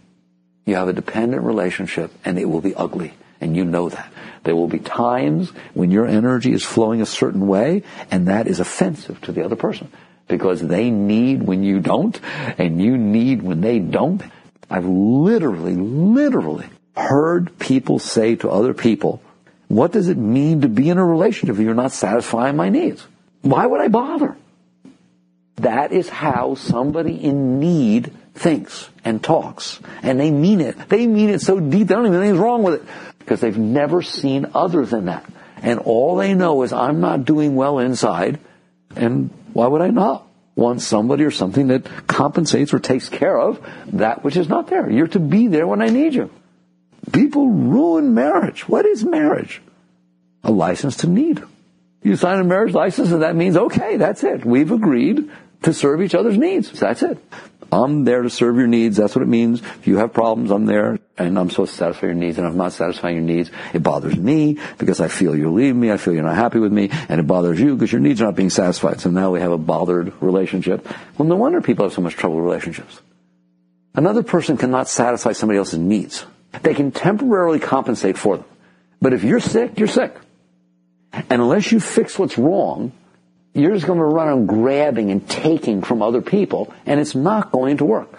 [0.65, 3.15] you have a dependent relationship and it will be ugly.
[3.41, 4.11] And you know that.
[4.45, 8.61] There will be times when your energy is flowing a certain way and that is
[8.61, 9.91] offensive to the other person
[10.29, 12.19] because they need when you don't
[12.59, 14.23] and you need when they don't.
[14.71, 19.21] I've literally, literally heard people say to other people,
[19.69, 23.07] what does it mean to be in a relationship if you're not satisfying my needs?
[23.43, 24.37] Why would I bother?
[25.57, 29.81] That is how somebody in need thinks and talks.
[30.03, 30.89] And they mean it.
[30.89, 32.89] They mean it so deep, they don't even think anything's wrong with it.
[33.19, 35.25] Because they've never seen other than that.
[35.63, 38.39] And all they know is I'm not doing well inside,
[38.95, 43.65] and why would I not want somebody or something that compensates or takes care of
[43.93, 44.91] that which is not there?
[44.91, 46.31] You're to be there when I need you.
[47.13, 48.69] People ruin marriage.
[48.69, 49.63] What is marriage?
[50.43, 51.43] A license to need.
[52.03, 54.45] You sign a marriage license and that means, okay, that's it.
[54.45, 55.31] We've agreed
[55.63, 56.71] to serve each other's needs.
[56.79, 57.19] That's it.
[57.75, 58.97] I'm there to serve your needs.
[58.97, 59.61] That's what it means.
[59.61, 62.39] If you have problems, I'm there and I'm supposed to satisfy your needs.
[62.39, 65.81] And if I'm not satisfying your needs, it bothers me because I feel you're leaving
[65.81, 65.91] me.
[65.91, 68.27] I feel you're not happy with me and it bothers you because your needs are
[68.27, 69.01] not being satisfied.
[69.01, 70.87] So now we have a bothered relationship.
[71.19, 73.01] Well, no wonder people have so much trouble with relationships.
[73.97, 76.25] Another person cannot satisfy somebody else's needs.
[76.63, 78.47] They can temporarily compensate for them.
[79.03, 80.15] But if you're sick, you're sick.
[81.13, 82.93] And unless you fix what's wrong,
[83.55, 87.53] you're just going to run on grabbing and taking from other people, and it's not
[87.53, 88.13] going to work.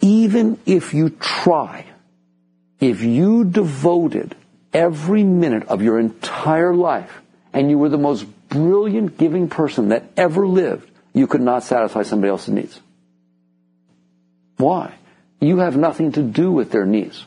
[0.00, 1.86] Even if you try,
[2.80, 4.36] if you devoted
[4.72, 10.04] every minute of your entire life and you were the most brilliant giving person that
[10.16, 12.80] ever lived, you could not satisfy somebody else's needs.
[14.58, 14.94] Why?
[15.40, 17.24] You have nothing to do with their needs.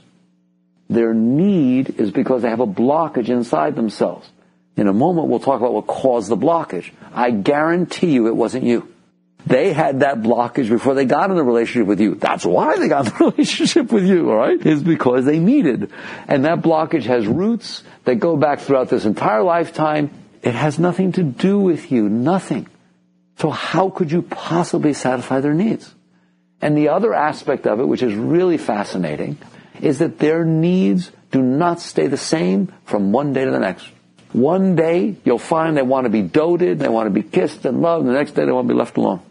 [0.90, 4.30] Their need is because they have a blockage inside themselves.
[4.78, 6.92] In a moment, we'll talk about what caused the blockage.
[7.14, 8.94] I guarantee you it wasn't you.
[9.48, 12.16] They had that blockage before they got in the relationship with you.
[12.16, 14.64] That's why they got in the relationship with you, alright?
[14.64, 15.92] Is because they needed.
[16.28, 20.12] And that blockage has roots that go back throughout this entire lifetime.
[20.44, 22.08] It has nothing to do with you.
[22.08, 22.68] Nothing.
[23.40, 25.94] So how could you possibly satisfy their needs?
[26.62, 29.38] And the other aspect of it, which is really fascinating,
[29.82, 33.88] is that their needs do not stay the same from one day to the next.
[34.38, 37.82] One day you'll find they want to be doted, they want to be kissed and
[37.82, 39.22] loved, and the next day they want to be left alone.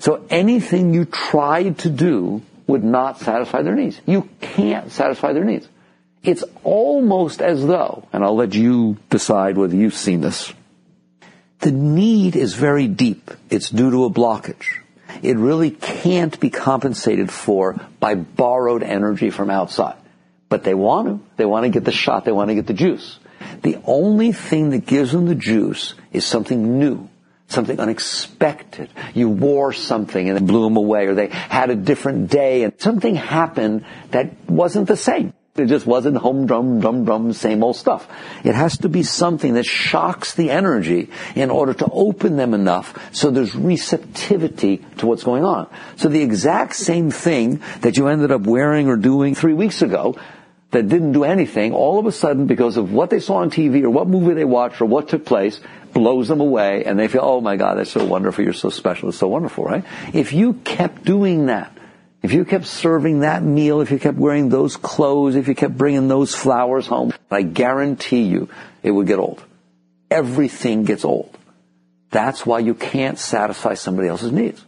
[0.00, 4.00] So anything you tried to do would not satisfy their needs.
[4.06, 5.68] You can't satisfy their needs.
[6.24, 10.52] It's almost as though, and I'll let you decide whether you've seen this,
[11.60, 13.30] the need is very deep.
[13.50, 14.80] It's due to a blockage.
[15.22, 19.96] It really can't be compensated for by borrowed energy from outside.
[20.48, 21.20] But they want to.
[21.36, 22.24] They want to get the shot.
[22.24, 23.19] They want to get the juice.
[23.62, 27.08] The only thing that gives them the juice is something new,
[27.48, 28.90] something unexpected.
[29.14, 32.72] You wore something and it blew them away, or they had a different day and
[32.78, 35.34] something happened that wasn't the same.
[35.56, 38.08] It just wasn't home drum, drum, drum, same old stuff.
[38.44, 42.96] It has to be something that shocks the energy in order to open them enough
[43.12, 45.68] so there's receptivity to what's going on.
[45.96, 50.16] So the exact same thing that you ended up wearing or doing three weeks ago
[50.70, 53.82] that didn't do anything, all of a sudden, because of what they saw on TV
[53.82, 55.60] or what movie they watched or what took place,
[55.92, 59.08] blows them away and they feel, oh my God, that's so wonderful, you're so special,
[59.08, 59.84] it's so wonderful, right?
[60.12, 61.76] If you kept doing that,
[62.22, 65.76] if you kept serving that meal, if you kept wearing those clothes, if you kept
[65.76, 68.48] bringing those flowers home, I guarantee you
[68.82, 69.42] it would get old.
[70.10, 71.36] Everything gets old.
[72.10, 74.64] That's why you can't satisfy somebody else's needs.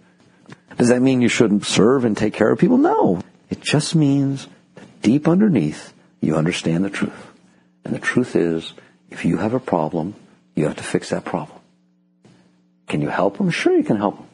[0.78, 2.78] Does that mean you shouldn't serve and take care of people?
[2.78, 3.20] No.
[3.50, 4.46] It just means
[5.02, 7.26] deep underneath, you understand the truth.
[7.84, 8.72] And the truth is,
[9.10, 10.14] if you have a problem,
[10.54, 11.58] you have to fix that problem.
[12.88, 13.50] Can you help them?
[13.50, 14.26] Sure, you can help them.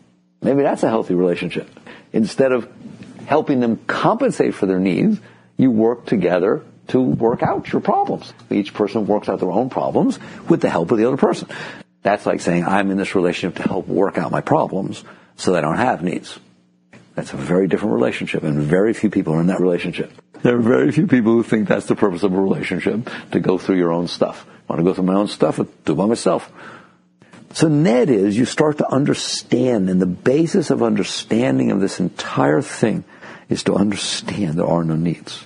[0.42, 1.68] Maybe that's a healthy relationship.
[2.12, 2.70] Instead of
[3.26, 5.18] helping them compensate for their needs,
[5.56, 8.32] you work together to work out your problems.
[8.50, 11.48] Each person works out their own problems with the help of the other person.
[12.02, 15.02] That's like saying, I'm in this relationship to help work out my problems
[15.36, 16.38] so that I don't have needs.
[17.18, 20.12] That's a very different relationship, and very few people are in that relationship.
[20.42, 23.58] There are very few people who think that's the purpose of a relationship, to go
[23.58, 24.46] through your own stuff.
[24.48, 25.56] I want to go through my own stuff?
[25.56, 26.48] Do it by myself.
[27.54, 32.62] So net is you start to understand, and the basis of understanding of this entire
[32.62, 33.02] thing
[33.48, 35.44] is to understand there are no needs.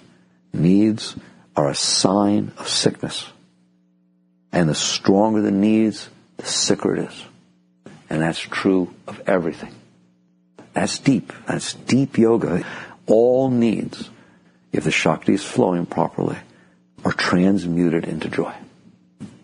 [0.52, 1.16] Needs
[1.56, 3.30] are a sign of sickness.
[4.52, 7.24] And the stronger the needs, the sicker it is.
[8.10, 9.74] And that's true of everything.
[10.72, 11.32] That's deep.
[11.46, 12.64] That's deep yoga.
[13.06, 14.10] All needs,
[14.72, 16.38] if the Shakti is flowing properly,
[17.04, 18.54] are transmuted into joy.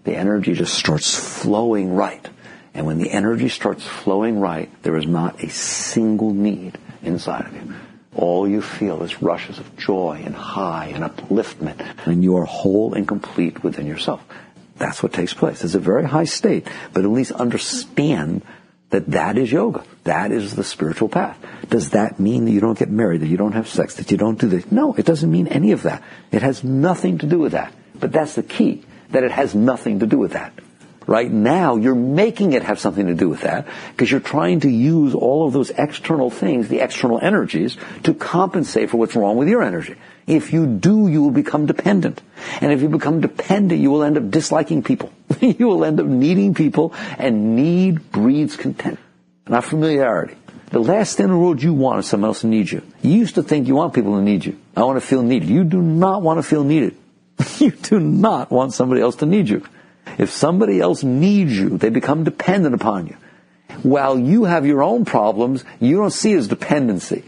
[0.05, 2.27] The energy just starts flowing right.
[2.73, 7.55] And when the energy starts flowing right, there is not a single need inside of
[7.55, 7.75] you.
[8.15, 12.95] All you feel is rushes of joy and high and upliftment, and you are whole
[12.95, 14.25] and complete within yourself.
[14.77, 15.65] That's what takes place.
[15.65, 18.43] It's a very high state, but at least understand
[18.91, 19.85] that that is yoga.
[20.05, 21.39] That is the spiritual path.
[21.69, 24.17] Does that mean that you don't get married, that you don't have sex, that you
[24.17, 24.71] don't do this?
[24.73, 26.03] No, it doesn't mean any of that.
[26.33, 27.75] It has nothing to do with that.
[27.99, 30.53] But that's the key, that it has nothing to do with that.
[31.09, 34.69] Right now, you're making it have something to do with that because you're trying to
[34.69, 39.49] use all of those external things, the external energies, to compensate for what's wrong with
[39.49, 39.97] your energy.
[40.27, 42.21] If you do, you will become dependent.
[42.61, 45.11] And if you become dependent, you will end up disliking people.
[45.41, 48.99] you will end up needing people, and need breeds content,
[49.49, 50.37] not familiarity.
[50.73, 52.83] The last thing in the world you want is someone else to need you.
[53.01, 54.59] You used to think you want people to need you.
[54.77, 55.49] I want to feel needed.
[55.49, 56.99] You do not want to feel needed.
[57.59, 59.65] you do not want somebody else to need you.
[60.17, 63.17] If somebody else needs you, they become dependent upon you.
[63.83, 67.25] While you have your own problems, you don't see it as dependency.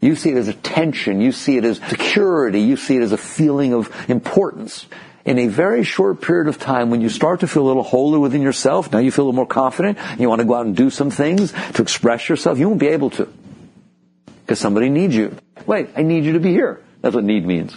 [0.00, 1.20] You see it as attention.
[1.20, 2.60] You see it as security.
[2.60, 4.86] You see it as a feeling of importance.
[5.24, 8.20] In a very short period of time, when you start to feel a little holer
[8.20, 10.66] within yourself, now you feel a little more confident, and you want to go out
[10.66, 13.32] and do some things to express yourself, you won't be able to.
[14.40, 15.36] Because somebody needs you.
[15.66, 16.82] Wait, I need you to be here.
[17.00, 17.76] That's what need means.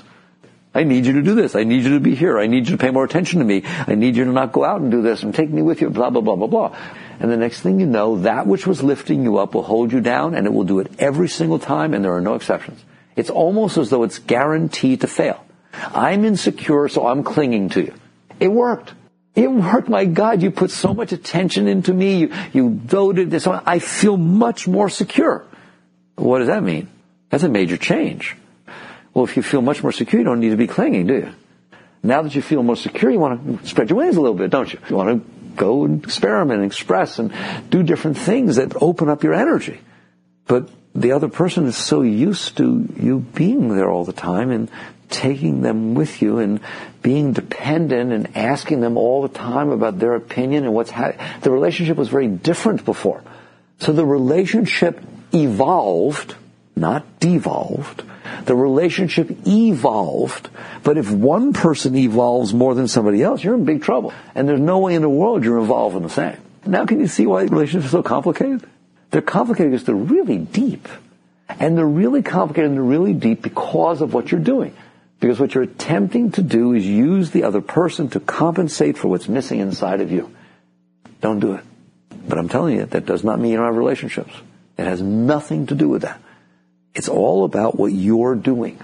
[0.76, 1.56] I need you to do this.
[1.56, 2.38] I need you to be here.
[2.38, 3.64] I need you to pay more attention to me.
[3.66, 5.90] I need you to not go out and do this and take me with you,
[5.90, 6.78] blah, blah, blah, blah, blah.
[7.22, 10.02] And the next thing you know, that which was lifting you up will hold you
[10.02, 12.84] down and it will do it every single time and there are no exceptions.
[13.16, 15.46] It's almost as though it's guaranteed to fail.
[15.74, 17.94] I'm insecure, so I'm clinging to you.
[18.42, 18.94] It worked.
[19.34, 19.88] It worked.
[19.88, 22.18] My God, you put so much attention into me.
[22.18, 23.48] You, you doted this.
[23.48, 25.46] I feel much more secure.
[26.16, 26.90] What does that mean?
[27.30, 28.36] That's a major change.
[29.16, 31.30] Well, if you feel much more secure, you don't need to be clinging, do you?
[32.04, 34.52] Now that you feel more secure, you want to spread your wings a little bit,
[34.52, 34.78] don't you?
[34.90, 37.34] You want to go and experiment and express and
[37.70, 39.80] do different things that open up your energy.
[40.48, 44.70] But the other person is so used to you being there all the time and
[45.10, 46.60] taking them with you and
[47.02, 51.52] being dependent and asking them all the time about their opinion and what's ha- the
[51.52, 53.24] relationship was very different before.
[53.80, 55.02] So the relationship
[55.34, 56.36] evolved,
[56.76, 58.04] not devolved.
[58.46, 60.50] The relationship evolved,
[60.84, 64.14] but if one person evolves more than somebody else, you're in big trouble.
[64.34, 66.38] And there's no way in the world you're involved in the same.
[66.66, 68.68] Now can you see why relationships are so complicated?
[69.12, 70.88] They're complicated because they're really deep.
[71.48, 74.76] And they're really complicated and they're really deep because of what you're doing.
[75.20, 79.28] Because what you're attempting to do is use the other person to compensate for what's
[79.28, 80.36] missing inside of you.
[81.22, 81.64] Don't do it.
[82.28, 84.34] But I'm telling you, that does not mean you don't have relationships.
[84.78, 86.20] It has nothing to do with that.
[86.96, 88.80] It's all about what you're doing.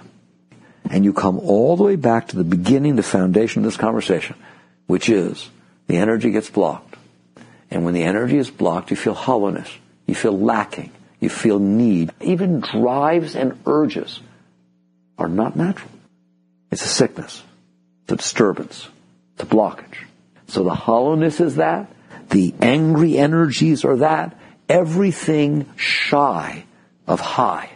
[0.89, 4.35] And you come all the way back to the beginning, the foundation of this conversation,
[4.85, 5.49] which is
[5.87, 6.97] the energy gets blocked.
[7.71, 9.69] And when the energy is blocked, you feel hollowness.
[10.05, 10.91] You feel lacking.
[11.21, 12.11] You feel need.
[12.19, 14.19] Even drives and urges
[15.17, 15.91] are not natural.
[16.69, 17.41] It's a sickness.
[18.03, 18.89] It's a disturbance.
[19.35, 20.05] It's a blockage.
[20.47, 21.89] So the hollowness is that.
[22.29, 24.37] The angry energies are that.
[24.67, 26.65] Everything shy
[27.07, 27.69] of high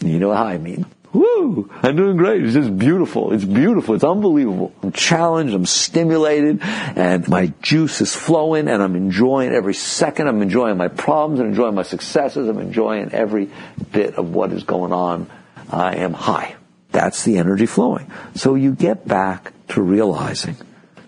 [0.00, 0.86] you know how I mean?
[1.12, 1.68] Woo!
[1.82, 2.44] I'm doing great.
[2.44, 3.32] It's just beautiful.
[3.32, 3.96] It's beautiful.
[3.96, 4.72] It's unbelievable.
[4.82, 5.52] I'm challenged.
[5.52, 10.28] I'm stimulated and my juice is flowing and I'm enjoying every second.
[10.28, 12.48] I'm enjoying my problems and enjoying my successes.
[12.48, 13.50] I'm enjoying every
[13.90, 15.28] bit of what is going on.
[15.68, 16.54] I am high.
[16.92, 18.10] That's the energy flowing.
[18.36, 20.56] So you get back to realizing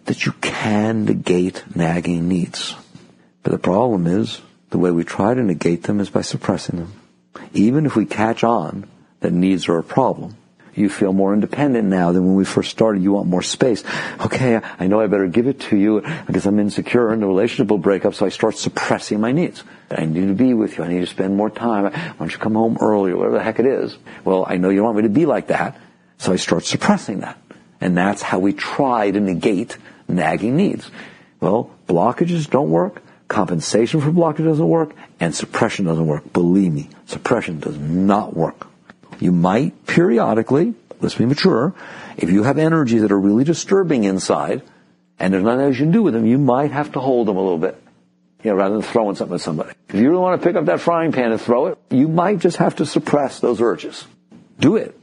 [0.07, 2.74] that you can negate nagging needs.
[3.45, 4.40] But the problem is
[4.70, 7.01] the way we try to negate them is by suppressing them.
[7.55, 8.88] Even if we catch on
[9.20, 10.36] that needs are a problem.
[10.74, 13.03] You feel more independent now than when we first started.
[13.03, 13.84] You want more space.
[14.20, 17.68] Okay, I know I better give it to you because I'm insecure and the relationship
[17.68, 19.62] will break up, so I start suppressing my needs.
[19.90, 20.84] I need to be with you.
[20.84, 21.84] I need to spend more time.
[21.84, 23.16] Why don't you come home earlier?
[23.16, 23.98] Whatever the heck it is.
[24.24, 25.78] Well, I know you want me to be like that,
[26.16, 27.38] so I start suppressing that.
[27.82, 29.76] And that's how we try to negate
[30.09, 30.90] nagging needs.
[31.40, 33.03] Well, blockages don't work.
[33.33, 36.35] Compensation for blockage doesn't work and suppression doesn't work.
[36.35, 38.66] Believe me, suppression does not work.
[39.20, 41.72] You might periodically, let's be mature,
[42.18, 44.61] if you have energies that are really disturbing inside,
[45.18, 47.39] and there's nothing else you can do with them, you might have to hold them
[47.39, 47.83] a little bit.
[48.43, 49.70] You know, rather than throwing something at somebody.
[49.89, 52.39] If you really want to pick up that frying pan and throw it, you might
[52.39, 54.05] just have to suppress those urges.
[54.61, 54.95] Do it.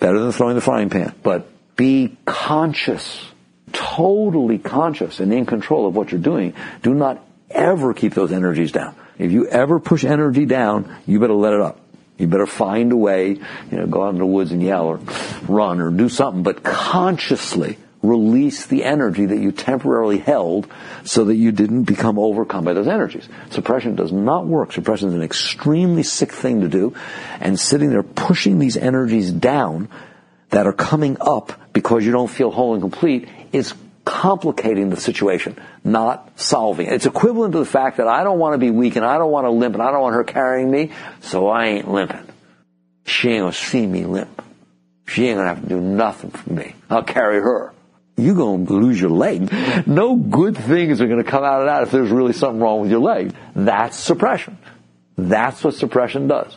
[0.00, 1.14] Better than throwing the frying pan.
[1.22, 1.46] But
[1.76, 3.24] be conscious,
[3.72, 6.54] totally conscious and in control of what you're doing.
[6.82, 8.94] Do not ever keep those energies down.
[9.18, 11.78] If you ever push energy down, you better let it up.
[12.18, 15.00] You better find a way, you know, go out in the woods and yell or
[15.48, 20.66] run or do something, but consciously release the energy that you temporarily held
[21.04, 23.28] so that you didn't become overcome by those energies.
[23.50, 24.72] Suppression does not work.
[24.72, 26.94] Suppression is an extremely sick thing to do.
[27.40, 29.88] And sitting there pushing these energies down
[30.50, 33.74] that are coming up because you don't feel whole and complete is
[34.10, 36.94] complicating the situation, not solving it.
[36.94, 39.30] It's equivalent to the fact that I don't want to be weak and I don't
[39.30, 40.90] want to limp and I don't want her carrying me,
[41.20, 42.26] so I ain't limping.
[43.06, 44.42] She ain't gonna see me limp.
[45.06, 46.74] She ain't gonna have to do nothing for me.
[46.90, 47.72] I'll carry her.
[48.16, 49.48] You're gonna lose your leg.
[49.86, 52.90] No good things are gonna come out of that if there's really something wrong with
[52.90, 53.32] your leg.
[53.54, 54.58] That's suppression.
[55.16, 56.56] That's what suppression does.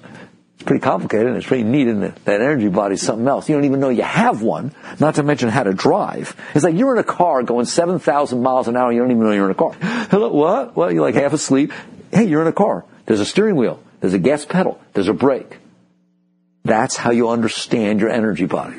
[0.55, 2.25] It's pretty complicated and it's pretty neat, it?
[2.25, 3.49] That energy body is something else.
[3.49, 6.35] You don't even know you have one, not to mention how to drive.
[6.53, 9.23] It's like you're in a car going 7,000 miles an hour and you don't even
[9.23, 9.73] know you're in a car.
[9.81, 10.75] Hello, what?
[10.75, 11.73] Well, you're like half asleep.
[12.11, 12.85] Hey, you're in a car.
[13.05, 13.83] There's a steering wheel.
[13.99, 14.79] There's a gas pedal.
[14.93, 15.57] There's a brake.
[16.63, 18.77] That's how you understand your energy body.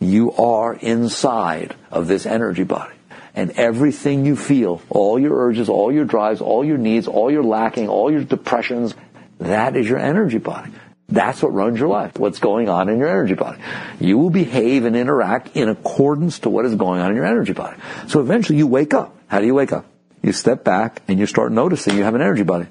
[0.00, 2.94] You are inside of this energy body.
[3.34, 7.44] And everything you feel, all your urges, all your drives, all your needs, all your
[7.44, 8.94] lacking, all your depressions,
[9.38, 10.72] that is your energy body.
[11.12, 13.60] That's what runs your life, what's going on in your energy body.
[14.00, 17.52] You will behave and interact in accordance to what is going on in your energy
[17.52, 17.76] body.
[18.08, 19.14] So eventually you wake up.
[19.26, 19.84] How do you wake up?
[20.22, 22.66] You step back and you start noticing you have an energy body.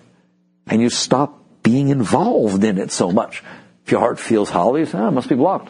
[0.66, 3.44] And you stop being involved in it so much.
[3.86, 5.70] If your heart feels hollow, oh, it must be blocked.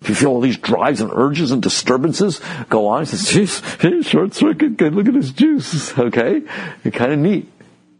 [0.00, 3.60] If you feel all these drives and urges and disturbances go on, you say, geez,
[3.80, 6.42] hey, short circuit, look at this juice, okay?
[6.84, 7.52] You're kind of neat.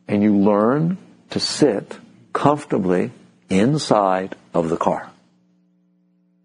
[0.09, 0.97] And you learn
[1.31, 1.99] to sit
[2.33, 3.11] comfortably
[3.49, 5.11] inside of the car.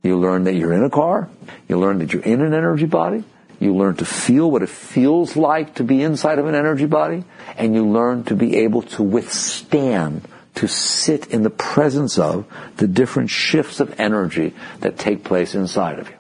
[0.04, 1.30] You learn that you're in a car.
[1.68, 3.24] You learn that you're in an energy body.
[3.60, 7.24] You learn to feel what it feels like to be inside of an energy body.
[7.56, 12.46] And you learn to be able to withstand, to sit in the presence of
[12.78, 16.16] the different shifts of energy that take place inside of you.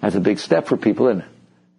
[0.00, 1.31] That's a big step for people, isn't it?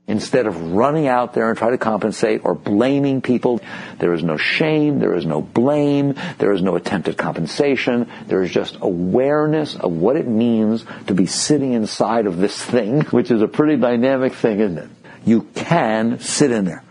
[0.06, 3.62] Instead of running out there and try to compensate or blaming people,
[4.00, 8.44] there is no shame, there is no blame, there is no attempt at compensation, there
[8.44, 13.32] is just awareness of what it means to be sitting inside of this thing, which
[13.32, 14.90] is a pretty dynamic thing, isn't it?
[15.26, 16.84] You can sit in there.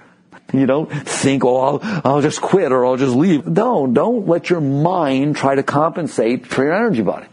[0.54, 3.46] You don't think, oh, I'll, I'll just quit or I'll just leave.
[3.46, 7.26] No, don't let your mind try to compensate for your energy body.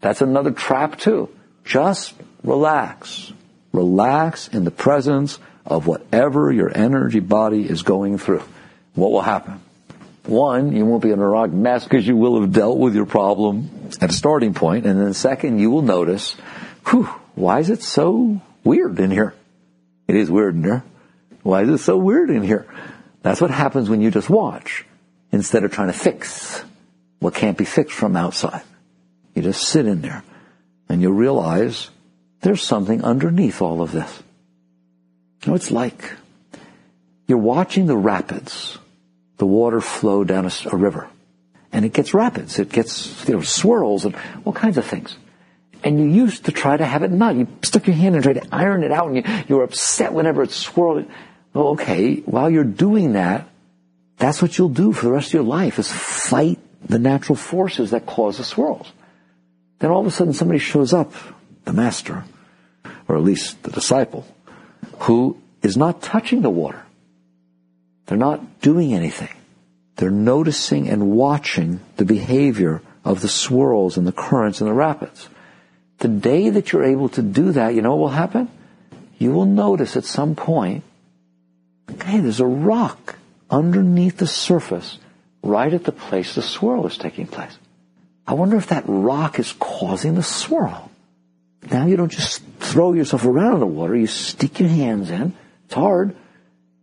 [0.00, 1.30] That's another trap too.
[1.64, 2.14] Just
[2.44, 3.32] relax.
[3.76, 8.42] Relax in the presence of whatever your energy body is going through.
[8.94, 9.60] What will happen?
[10.24, 13.06] One, you won't be in a rock mess because you will have dealt with your
[13.06, 13.70] problem
[14.00, 14.86] at a starting point.
[14.86, 16.32] And then second, you will notice,
[16.88, 17.04] whew,
[17.34, 19.34] why is it so weird in here?
[20.08, 20.82] It is weird in here.
[21.42, 22.66] Why is it so weird in here?
[23.22, 24.86] That's what happens when you just watch
[25.32, 26.64] instead of trying to fix
[27.18, 28.62] what can't be fixed from outside.
[29.34, 30.22] You just sit in there
[30.88, 31.90] and you'll realize
[32.40, 34.22] there's something underneath all of this.
[35.44, 36.12] You know, it's like
[37.26, 38.78] you're watching the rapids,
[39.38, 41.08] the water flow down a, a river,
[41.72, 45.16] and it gets rapids, it gets you know swirls and all kinds of things.
[45.84, 47.36] And you used to try to have it not.
[47.36, 50.12] You stuck your hand and tried to iron it out, and you, you were upset
[50.12, 51.06] whenever it swirled.
[51.52, 53.48] Well, okay, while you're doing that,
[54.16, 57.90] that's what you'll do for the rest of your life: is fight the natural forces
[57.90, 58.90] that cause the swirls.
[59.78, 61.12] Then all of a sudden somebody shows up,
[61.66, 62.24] the master,
[63.06, 64.26] or at least the disciple,
[65.00, 66.82] who is not touching the water.
[68.06, 69.34] They're not doing anything.
[69.96, 75.28] They're noticing and watching the behavior of the swirls and the currents and the rapids.
[75.98, 78.48] The day that you're able to do that, you know what will happen?
[79.18, 80.84] You will notice at some point,
[82.04, 83.16] hey, there's a rock
[83.50, 84.98] underneath the surface
[85.42, 87.56] right at the place the swirl is taking place.
[88.26, 90.90] I wonder if that rock is causing the swirl.
[91.70, 95.34] Now you don't just throw yourself around in the water, you stick your hands in.
[95.64, 96.16] It's hard.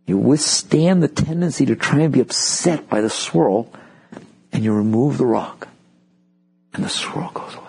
[0.06, 3.72] You withstand the tendency to try and be upset by the swirl,
[4.52, 5.68] and you remove the rock,
[6.74, 7.64] and the swirl goes away.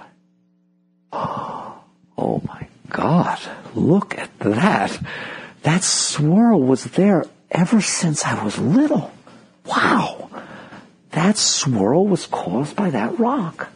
[1.13, 1.79] Oh,
[2.17, 3.39] oh my God,
[3.73, 4.99] look at that.
[5.63, 9.11] That swirl was there ever since I was little.
[9.65, 10.29] Wow.
[11.11, 13.69] That swirl was caused by that rock.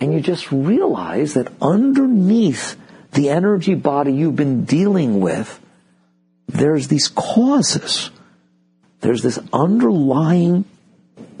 [0.00, 2.76] And you just realize that underneath
[3.12, 5.60] the energy body you've been dealing with,
[6.48, 8.10] there's these causes.
[9.00, 10.64] There's this underlying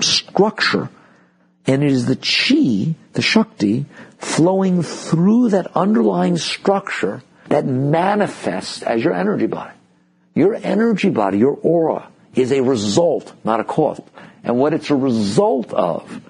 [0.00, 0.90] structure.
[1.66, 3.86] And it is the chi, the Shakti,
[4.18, 9.72] flowing through that underlying structure that manifests as your energy body.
[10.34, 14.00] Your energy body, your aura, is a result, not a cause.
[14.44, 16.20] And what it's a result of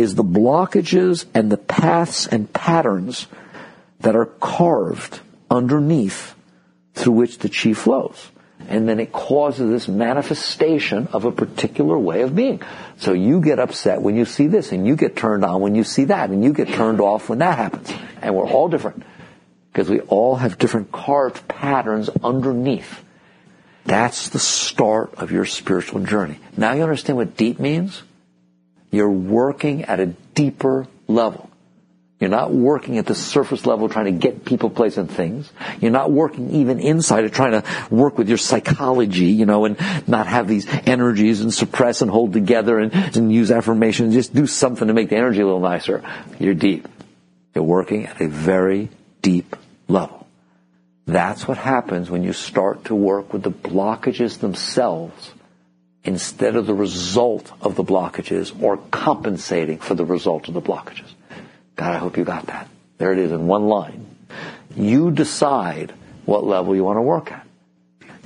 [0.00, 3.26] is the blockages and the paths and patterns
[4.00, 5.20] that are carved
[5.50, 6.34] underneath
[6.94, 8.30] through which the chi flows.
[8.68, 12.62] And then it causes this manifestation of a particular way of being.
[12.98, 15.82] So you get upset when you see this, and you get turned on when you
[15.82, 17.92] see that, and you get turned off when that happens.
[18.20, 19.02] And we're all different.
[19.72, 23.02] Because we all have different carved patterns underneath.
[23.86, 26.38] That's the start of your spiritual journey.
[26.56, 28.02] Now you understand what deep means?
[28.90, 31.50] You're working at a deeper level.
[32.20, 35.50] You're not working at the surface level trying to get people, place, and things.
[35.80, 39.78] You're not working even inside of trying to work with your psychology, you know, and
[40.06, 44.12] not have these energies and suppress and hold together and, and use affirmations.
[44.12, 46.04] Just do something to make the energy a little nicer.
[46.38, 46.86] You're deep.
[47.54, 48.90] You're working at a very
[49.22, 49.56] deep
[49.88, 50.26] level.
[51.06, 55.32] That's what happens when you start to work with the blockages themselves
[56.04, 61.12] instead of the result of the blockages or compensating for the result of the blockages.
[61.76, 62.68] God, I hope you got that.
[62.98, 64.06] There it is in one line.
[64.76, 65.92] You decide
[66.24, 67.46] what level you want to work at.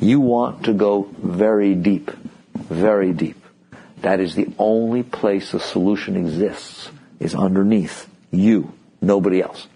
[0.01, 2.11] You want to go very deep,
[2.55, 3.43] very deep.
[3.99, 9.67] That is the only place the solution exists, is underneath you, nobody else.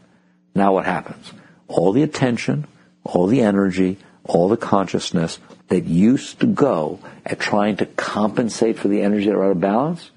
[0.55, 1.33] Now what happens?
[1.69, 2.67] All the attention,
[3.05, 3.99] all the energy,
[4.29, 9.35] all the consciousness that used to go at trying to compensate for the energy that
[9.35, 10.11] are out of balance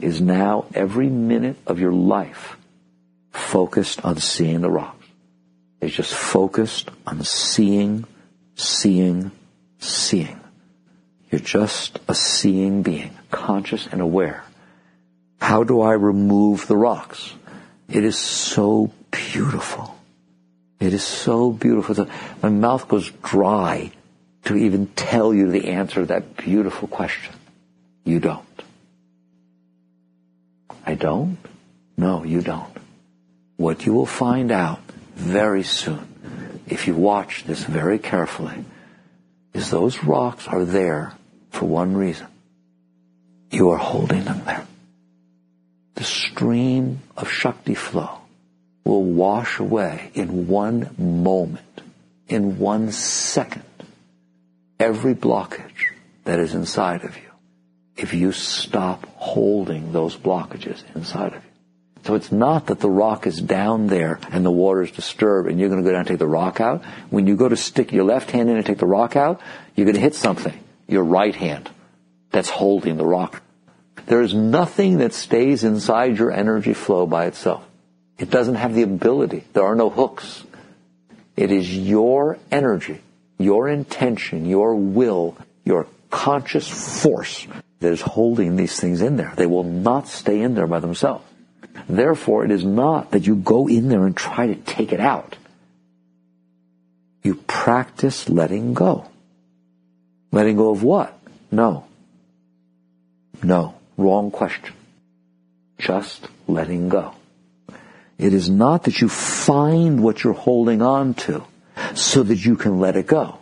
[0.00, 2.56] is now every minute of your life
[3.32, 5.06] focused on seeing the rocks.
[5.80, 8.04] It's just focused on seeing,
[8.54, 9.30] seeing,
[9.78, 10.40] seeing.
[11.30, 14.44] You're just a seeing being, conscious and aware.
[15.40, 17.32] How do I remove the rocks?
[17.88, 19.97] It is so beautiful.
[20.80, 22.08] It is so beautiful.
[22.42, 23.90] My mouth goes dry
[24.44, 27.34] to even tell you the answer to that beautiful question.
[28.04, 28.44] You don't.
[30.86, 31.38] I don't?
[31.96, 32.72] No, you don't.
[33.56, 34.80] What you will find out
[35.16, 38.64] very soon, if you watch this very carefully,
[39.52, 41.12] is those rocks are there
[41.50, 42.28] for one reason.
[43.50, 44.64] You are holding them there.
[45.96, 48.17] The stream of Shakti flow
[48.88, 51.82] will wash away in one moment,
[52.26, 53.62] in one second,
[54.80, 55.92] every blockage
[56.24, 57.22] that is inside of you
[57.96, 61.50] if you stop holding those blockages inside of you.
[62.04, 65.60] So it's not that the rock is down there and the water is disturbed and
[65.60, 66.82] you're going to go down and take the rock out.
[67.10, 69.42] When you go to stick your left hand in and take the rock out,
[69.74, 70.58] you're going to hit something.
[70.86, 71.68] Your right hand
[72.30, 73.42] that's holding the rock.
[74.06, 77.67] There is nothing that stays inside your energy flow by itself.
[78.18, 79.44] It doesn't have the ability.
[79.52, 80.44] There are no hooks.
[81.36, 83.00] It is your energy,
[83.38, 87.46] your intention, your will, your conscious force
[87.78, 89.32] that is holding these things in there.
[89.36, 91.24] They will not stay in there by themselves.
[91.88, 95.36] Therefore, it is not that you go in there and try to take it out.
[97.22, 99.08] You practice letting go.
[100.32, 101.16] Letting go of what?
[101.52, 101.84] No.
[103.42, 103.74] No.
[103.96, 104.74] Wrong question.
[105.78, 107.14] Just letting go.
[108.18, 111.44] It is not that you find what you're holding on to
[111.94, 113.38] so that you can let it go.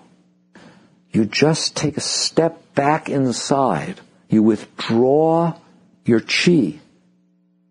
[1.10, 4.00] You just take a step back inside.
[4.28, 5.54] You withdraw
[6.04, 6.78] your chi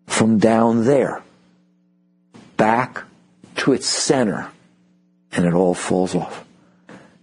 [0.06, 1.22] from down there.
[2.56, 3.02] back
[3.56, 4.50] to its center
[5.32, 6.44] and it all falls off.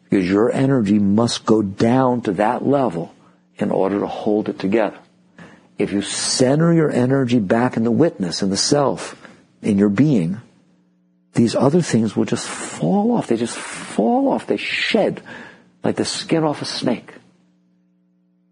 [0.04, 3.14] Because your energy must go down to that level
[3.58, 4.98] in order to hold it together.
[5.78, 9.20] If you center your energy back in the witness, in the self,
[9.64, 10.42] in your being,
[11.34, 13.28] these other things will just fall off.
[13.28, 14.48] They just fall off.
[14.48, 15.22] They shed
[15.84, 17.12] like the skin off a snake.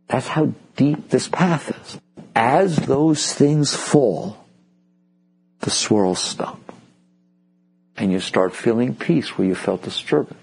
[0.07, 2.01] That's how deep this path is.
[2.35, 4.37] As those things fall,
[5.59, 6.59] the swirls stop.
[7.95, 10.39] And you start feeling peace where you felt disturbance.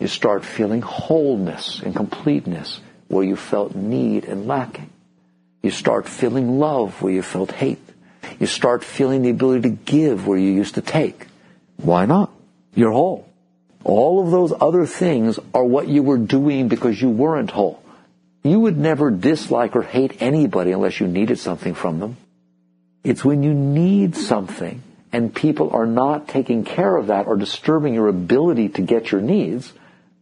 [0.00, 4.90] You start feeling wholeness and completeness where you felt need and lacking.
[5.62, 7.87] You start feeling love where you felt hate.
[8.38, 11.26] You start feeling the ability to give where you used to take.
[11.76, 12.30] Why not?
[12.74, 13.28] You're whole.
[13.84, 17.82] All of those other things are what you were doing because you weren't whole.
[18.42, 22.16] You would never dislike or hate anybody unless you needed something from them.
[23.02, 24.82] It's when you need something
[25.12, 29.20] and people are not taking care of that or disturbing your ability to get your
[29.20, 29.72] needs,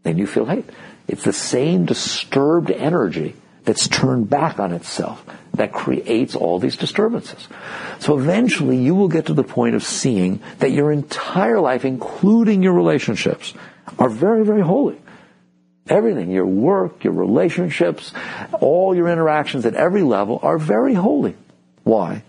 [0.02, 0.68] then you feel hate.
[1.08, 5.24] It's the same disturbed energy that's turned back on itself
[5.57, 7.48] that creates all these disturbances.
[7.98, 12.62] So eventually you will get to the point of seeing that your entire life, including
[12.62, 13.54] your relationships,
[13.98, 15.00] are very, very holy.
[15.88, 18.12] Everything, your work, your relationships,
[18.61, 21.36] all your interactions at every level are very holy.
[21.84, 22.24] Why?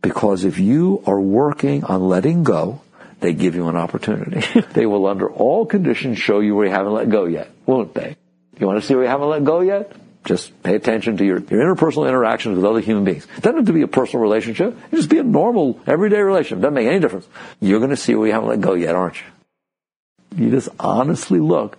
[0.00, 2.80] Because if you are working on letting go,
[3.20, 4.60] they give you an opportunity.
[4.72, 8.16] they will under all conditions show you where you haven't let go yet, won't they?
[8.58, 9.92] You want to see where you haven't let go yet?
[10.24, 13.26] Just pay attention to your, your interpersonal interactions with other human beings.
[13.36, 14.76] It doesn't have to be a personal relationship.
[14.90, 16.62] It just be a normal, everyday relationship.
[16.62, 17.28] Doesn't make any difference.
[17.60, 20.44] You're going to see where you haven't let go yet, aren't you?
[20.44, 21.76] You just honestly look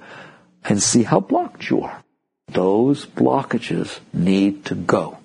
[0.63, 2.03] and see how blocked you are.
[2.47, 5.17] Those blockages need to go.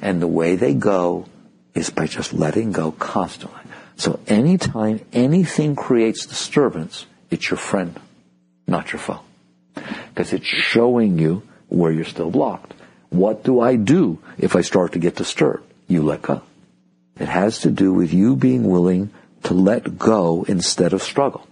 [0.00, 1.26] And the way they go
[1.74, 3.60] is by just letting go constantly.
[3.96, 7.98] So anytime anything creates disturbance, it's your friend,
[8.68, 9.20] not your foe.
[9.74, 12.74] Because it's showing you where you're still blocked.
[13.10, 15.64] What do I do if I start to get disturbed?
[15.86, 16.42] You let go.
[17.18, 19.10] It has to do with you being willing
[19.44, 21.46] to let go instead of struggle.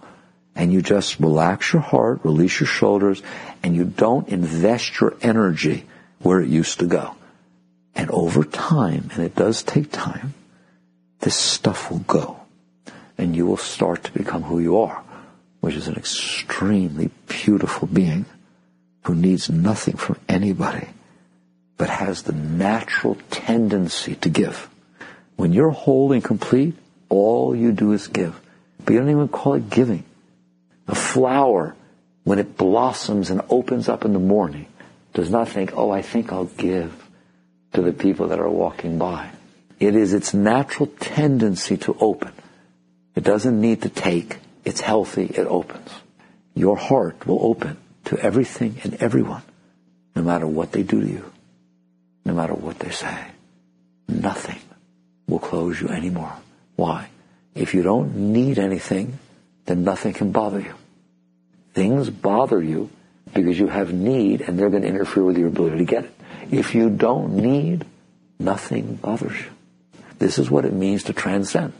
[0.55, 3.23] And you just relax your heart, release your shoulders,
[3.63, 5.85] and you don't invest your energy
[6.19, 7.15] where it used to go.
[7.95, 10.33] And over time, and it does take time,
[11.21, 12.41] this stuff will go.
[13.17, 15.01] And you will start to become who you are,
[15.61, 18.25] which is an extremely beautiful being
[19.05, 20.87] who needs nothing from anybody,
[21.77, 24.69] but has the natural tendency to give.
[25.35, 26.75] When you're whole and complete,
[27.09, 28.39] all you do is give.
[28.83, 30.03] But you don't even call it giving.
[30.87, 31.75] A flower,
[32.23, 34.67] when it blossoms and opens up in the morning,
[35.13, 36.93] does not think, oh, I think I'll give
[37.73, 39.29] to the people that are walking by.
[39.79, 42.31] It is its natural tendency to open.
[43.15, 44.37] It doesn't need to take.
[44.63, 45.25] It's healthy.
[45.25, 45.89] It opens.
[46.55, 49.43] Your heart will open to everything and everyone,
[50.15, 51.31] no matter what they do to you,
[52.25, 53.27] no matter what they say.
[54.07, 54.59] Nothing
[55.27, 56.33] will close you anymore.
[56.75, 57.09] Why?
[57.55, 59.19] If you don't need anything,
[59.65, 60.73] then nothing can bother you.
[61.73, 62.89] Things bother you
[63.33, 66.13] because you have need and they're going to interfere with your ability to get it.
[66.51, 67.85] If you don't need,
[68.39, 69.49] nothing bothers you.
[70.19, 71.73] This is what it means to transcend.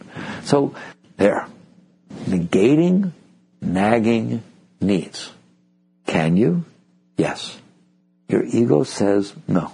[0.44, 0.76] So,
[1.18, 1.48] there.
[2.26, 3.12] Negating,
[3.62, 4.44] nagging
[4.82, 5.32] needs.
[6.14, 6.64] Can you?
[7.18, 7.58] Yes.
[8.30, 9.74] Your ego says no.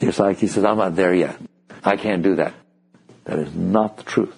[0.00, 1.36] Your psyche says, I'm not there yet.
[1.84, 2.52] I can't do that.
[3.26, 4.34] That is not the truth.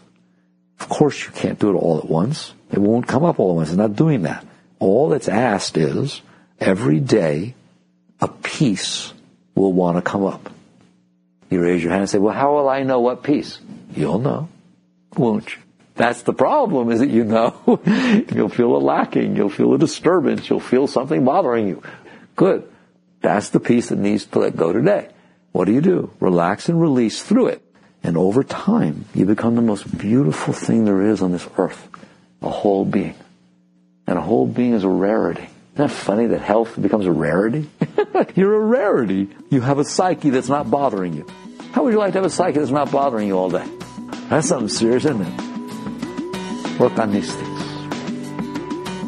[0.79, 2.53] Of course you can't do it all at once.
[2.71, 3.69] It won't come up all at once.
[3.71, 4.45] It's not doing that.
[4.81, 6.21] All that's asked is
[6.61, 7.55] every day
[8.21, 9.15] a piece
[9.55, 10.51] will want to come up.
[11.49, 13.59] You raise your hand and say, well, how will I know what piece?
[13.97, 14.51] You'll know,
[15.17, 15.63] won't you?
[15.95, 17.55] That's the problem is that you know
[18.35, 21.83] you'll feel a lacking, you'll feel a disturbance, you'll feel something bothering you.
[22.35, 22.69] Good.
[23.21, 25.09] That's the piece that needs to let go today.
[25.53, 26.11] What do you do?
[26.19, 27.63] Relax and release through it.
[28.03, 31.89] And over time, you become the most beautiful thing there is on this earth.
[32.41, 33.15] A whole being.
[34.07, 35.43] And a whole being is a rarity.
[35.75, 37.71] Isn't that funny that health becomes a rarity?
[38.35, 39.29] You're a rarity.
[39.51, 41.27] You have a psyche that's not bothering you.
[41.71, 43.67] How would you like to have a psyche that's not bothering you all day?
[44.29, 45.52] That's something serious, isn't it?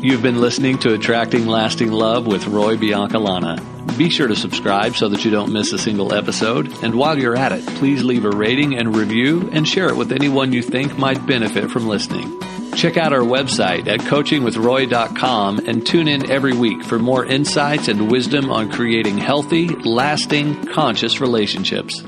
[0.01, 3.97] You've been listening to Attracting Lasting Love with Roy Biancalana.
[3.97, 6.71] Be sure to subscribe so that you don't miss a single episode.
[6.83, 10.13] And while you're at it, please leave a rating and review and share it with
[10.13, 12.41] anyone you think might benefit from listening.
[12.75, 18.11] Check out our website at coachingwithroy.com and tune in every week for more insights and
[18.11, 22.03] wisdom on creating healthy, lasting, conscious relationships.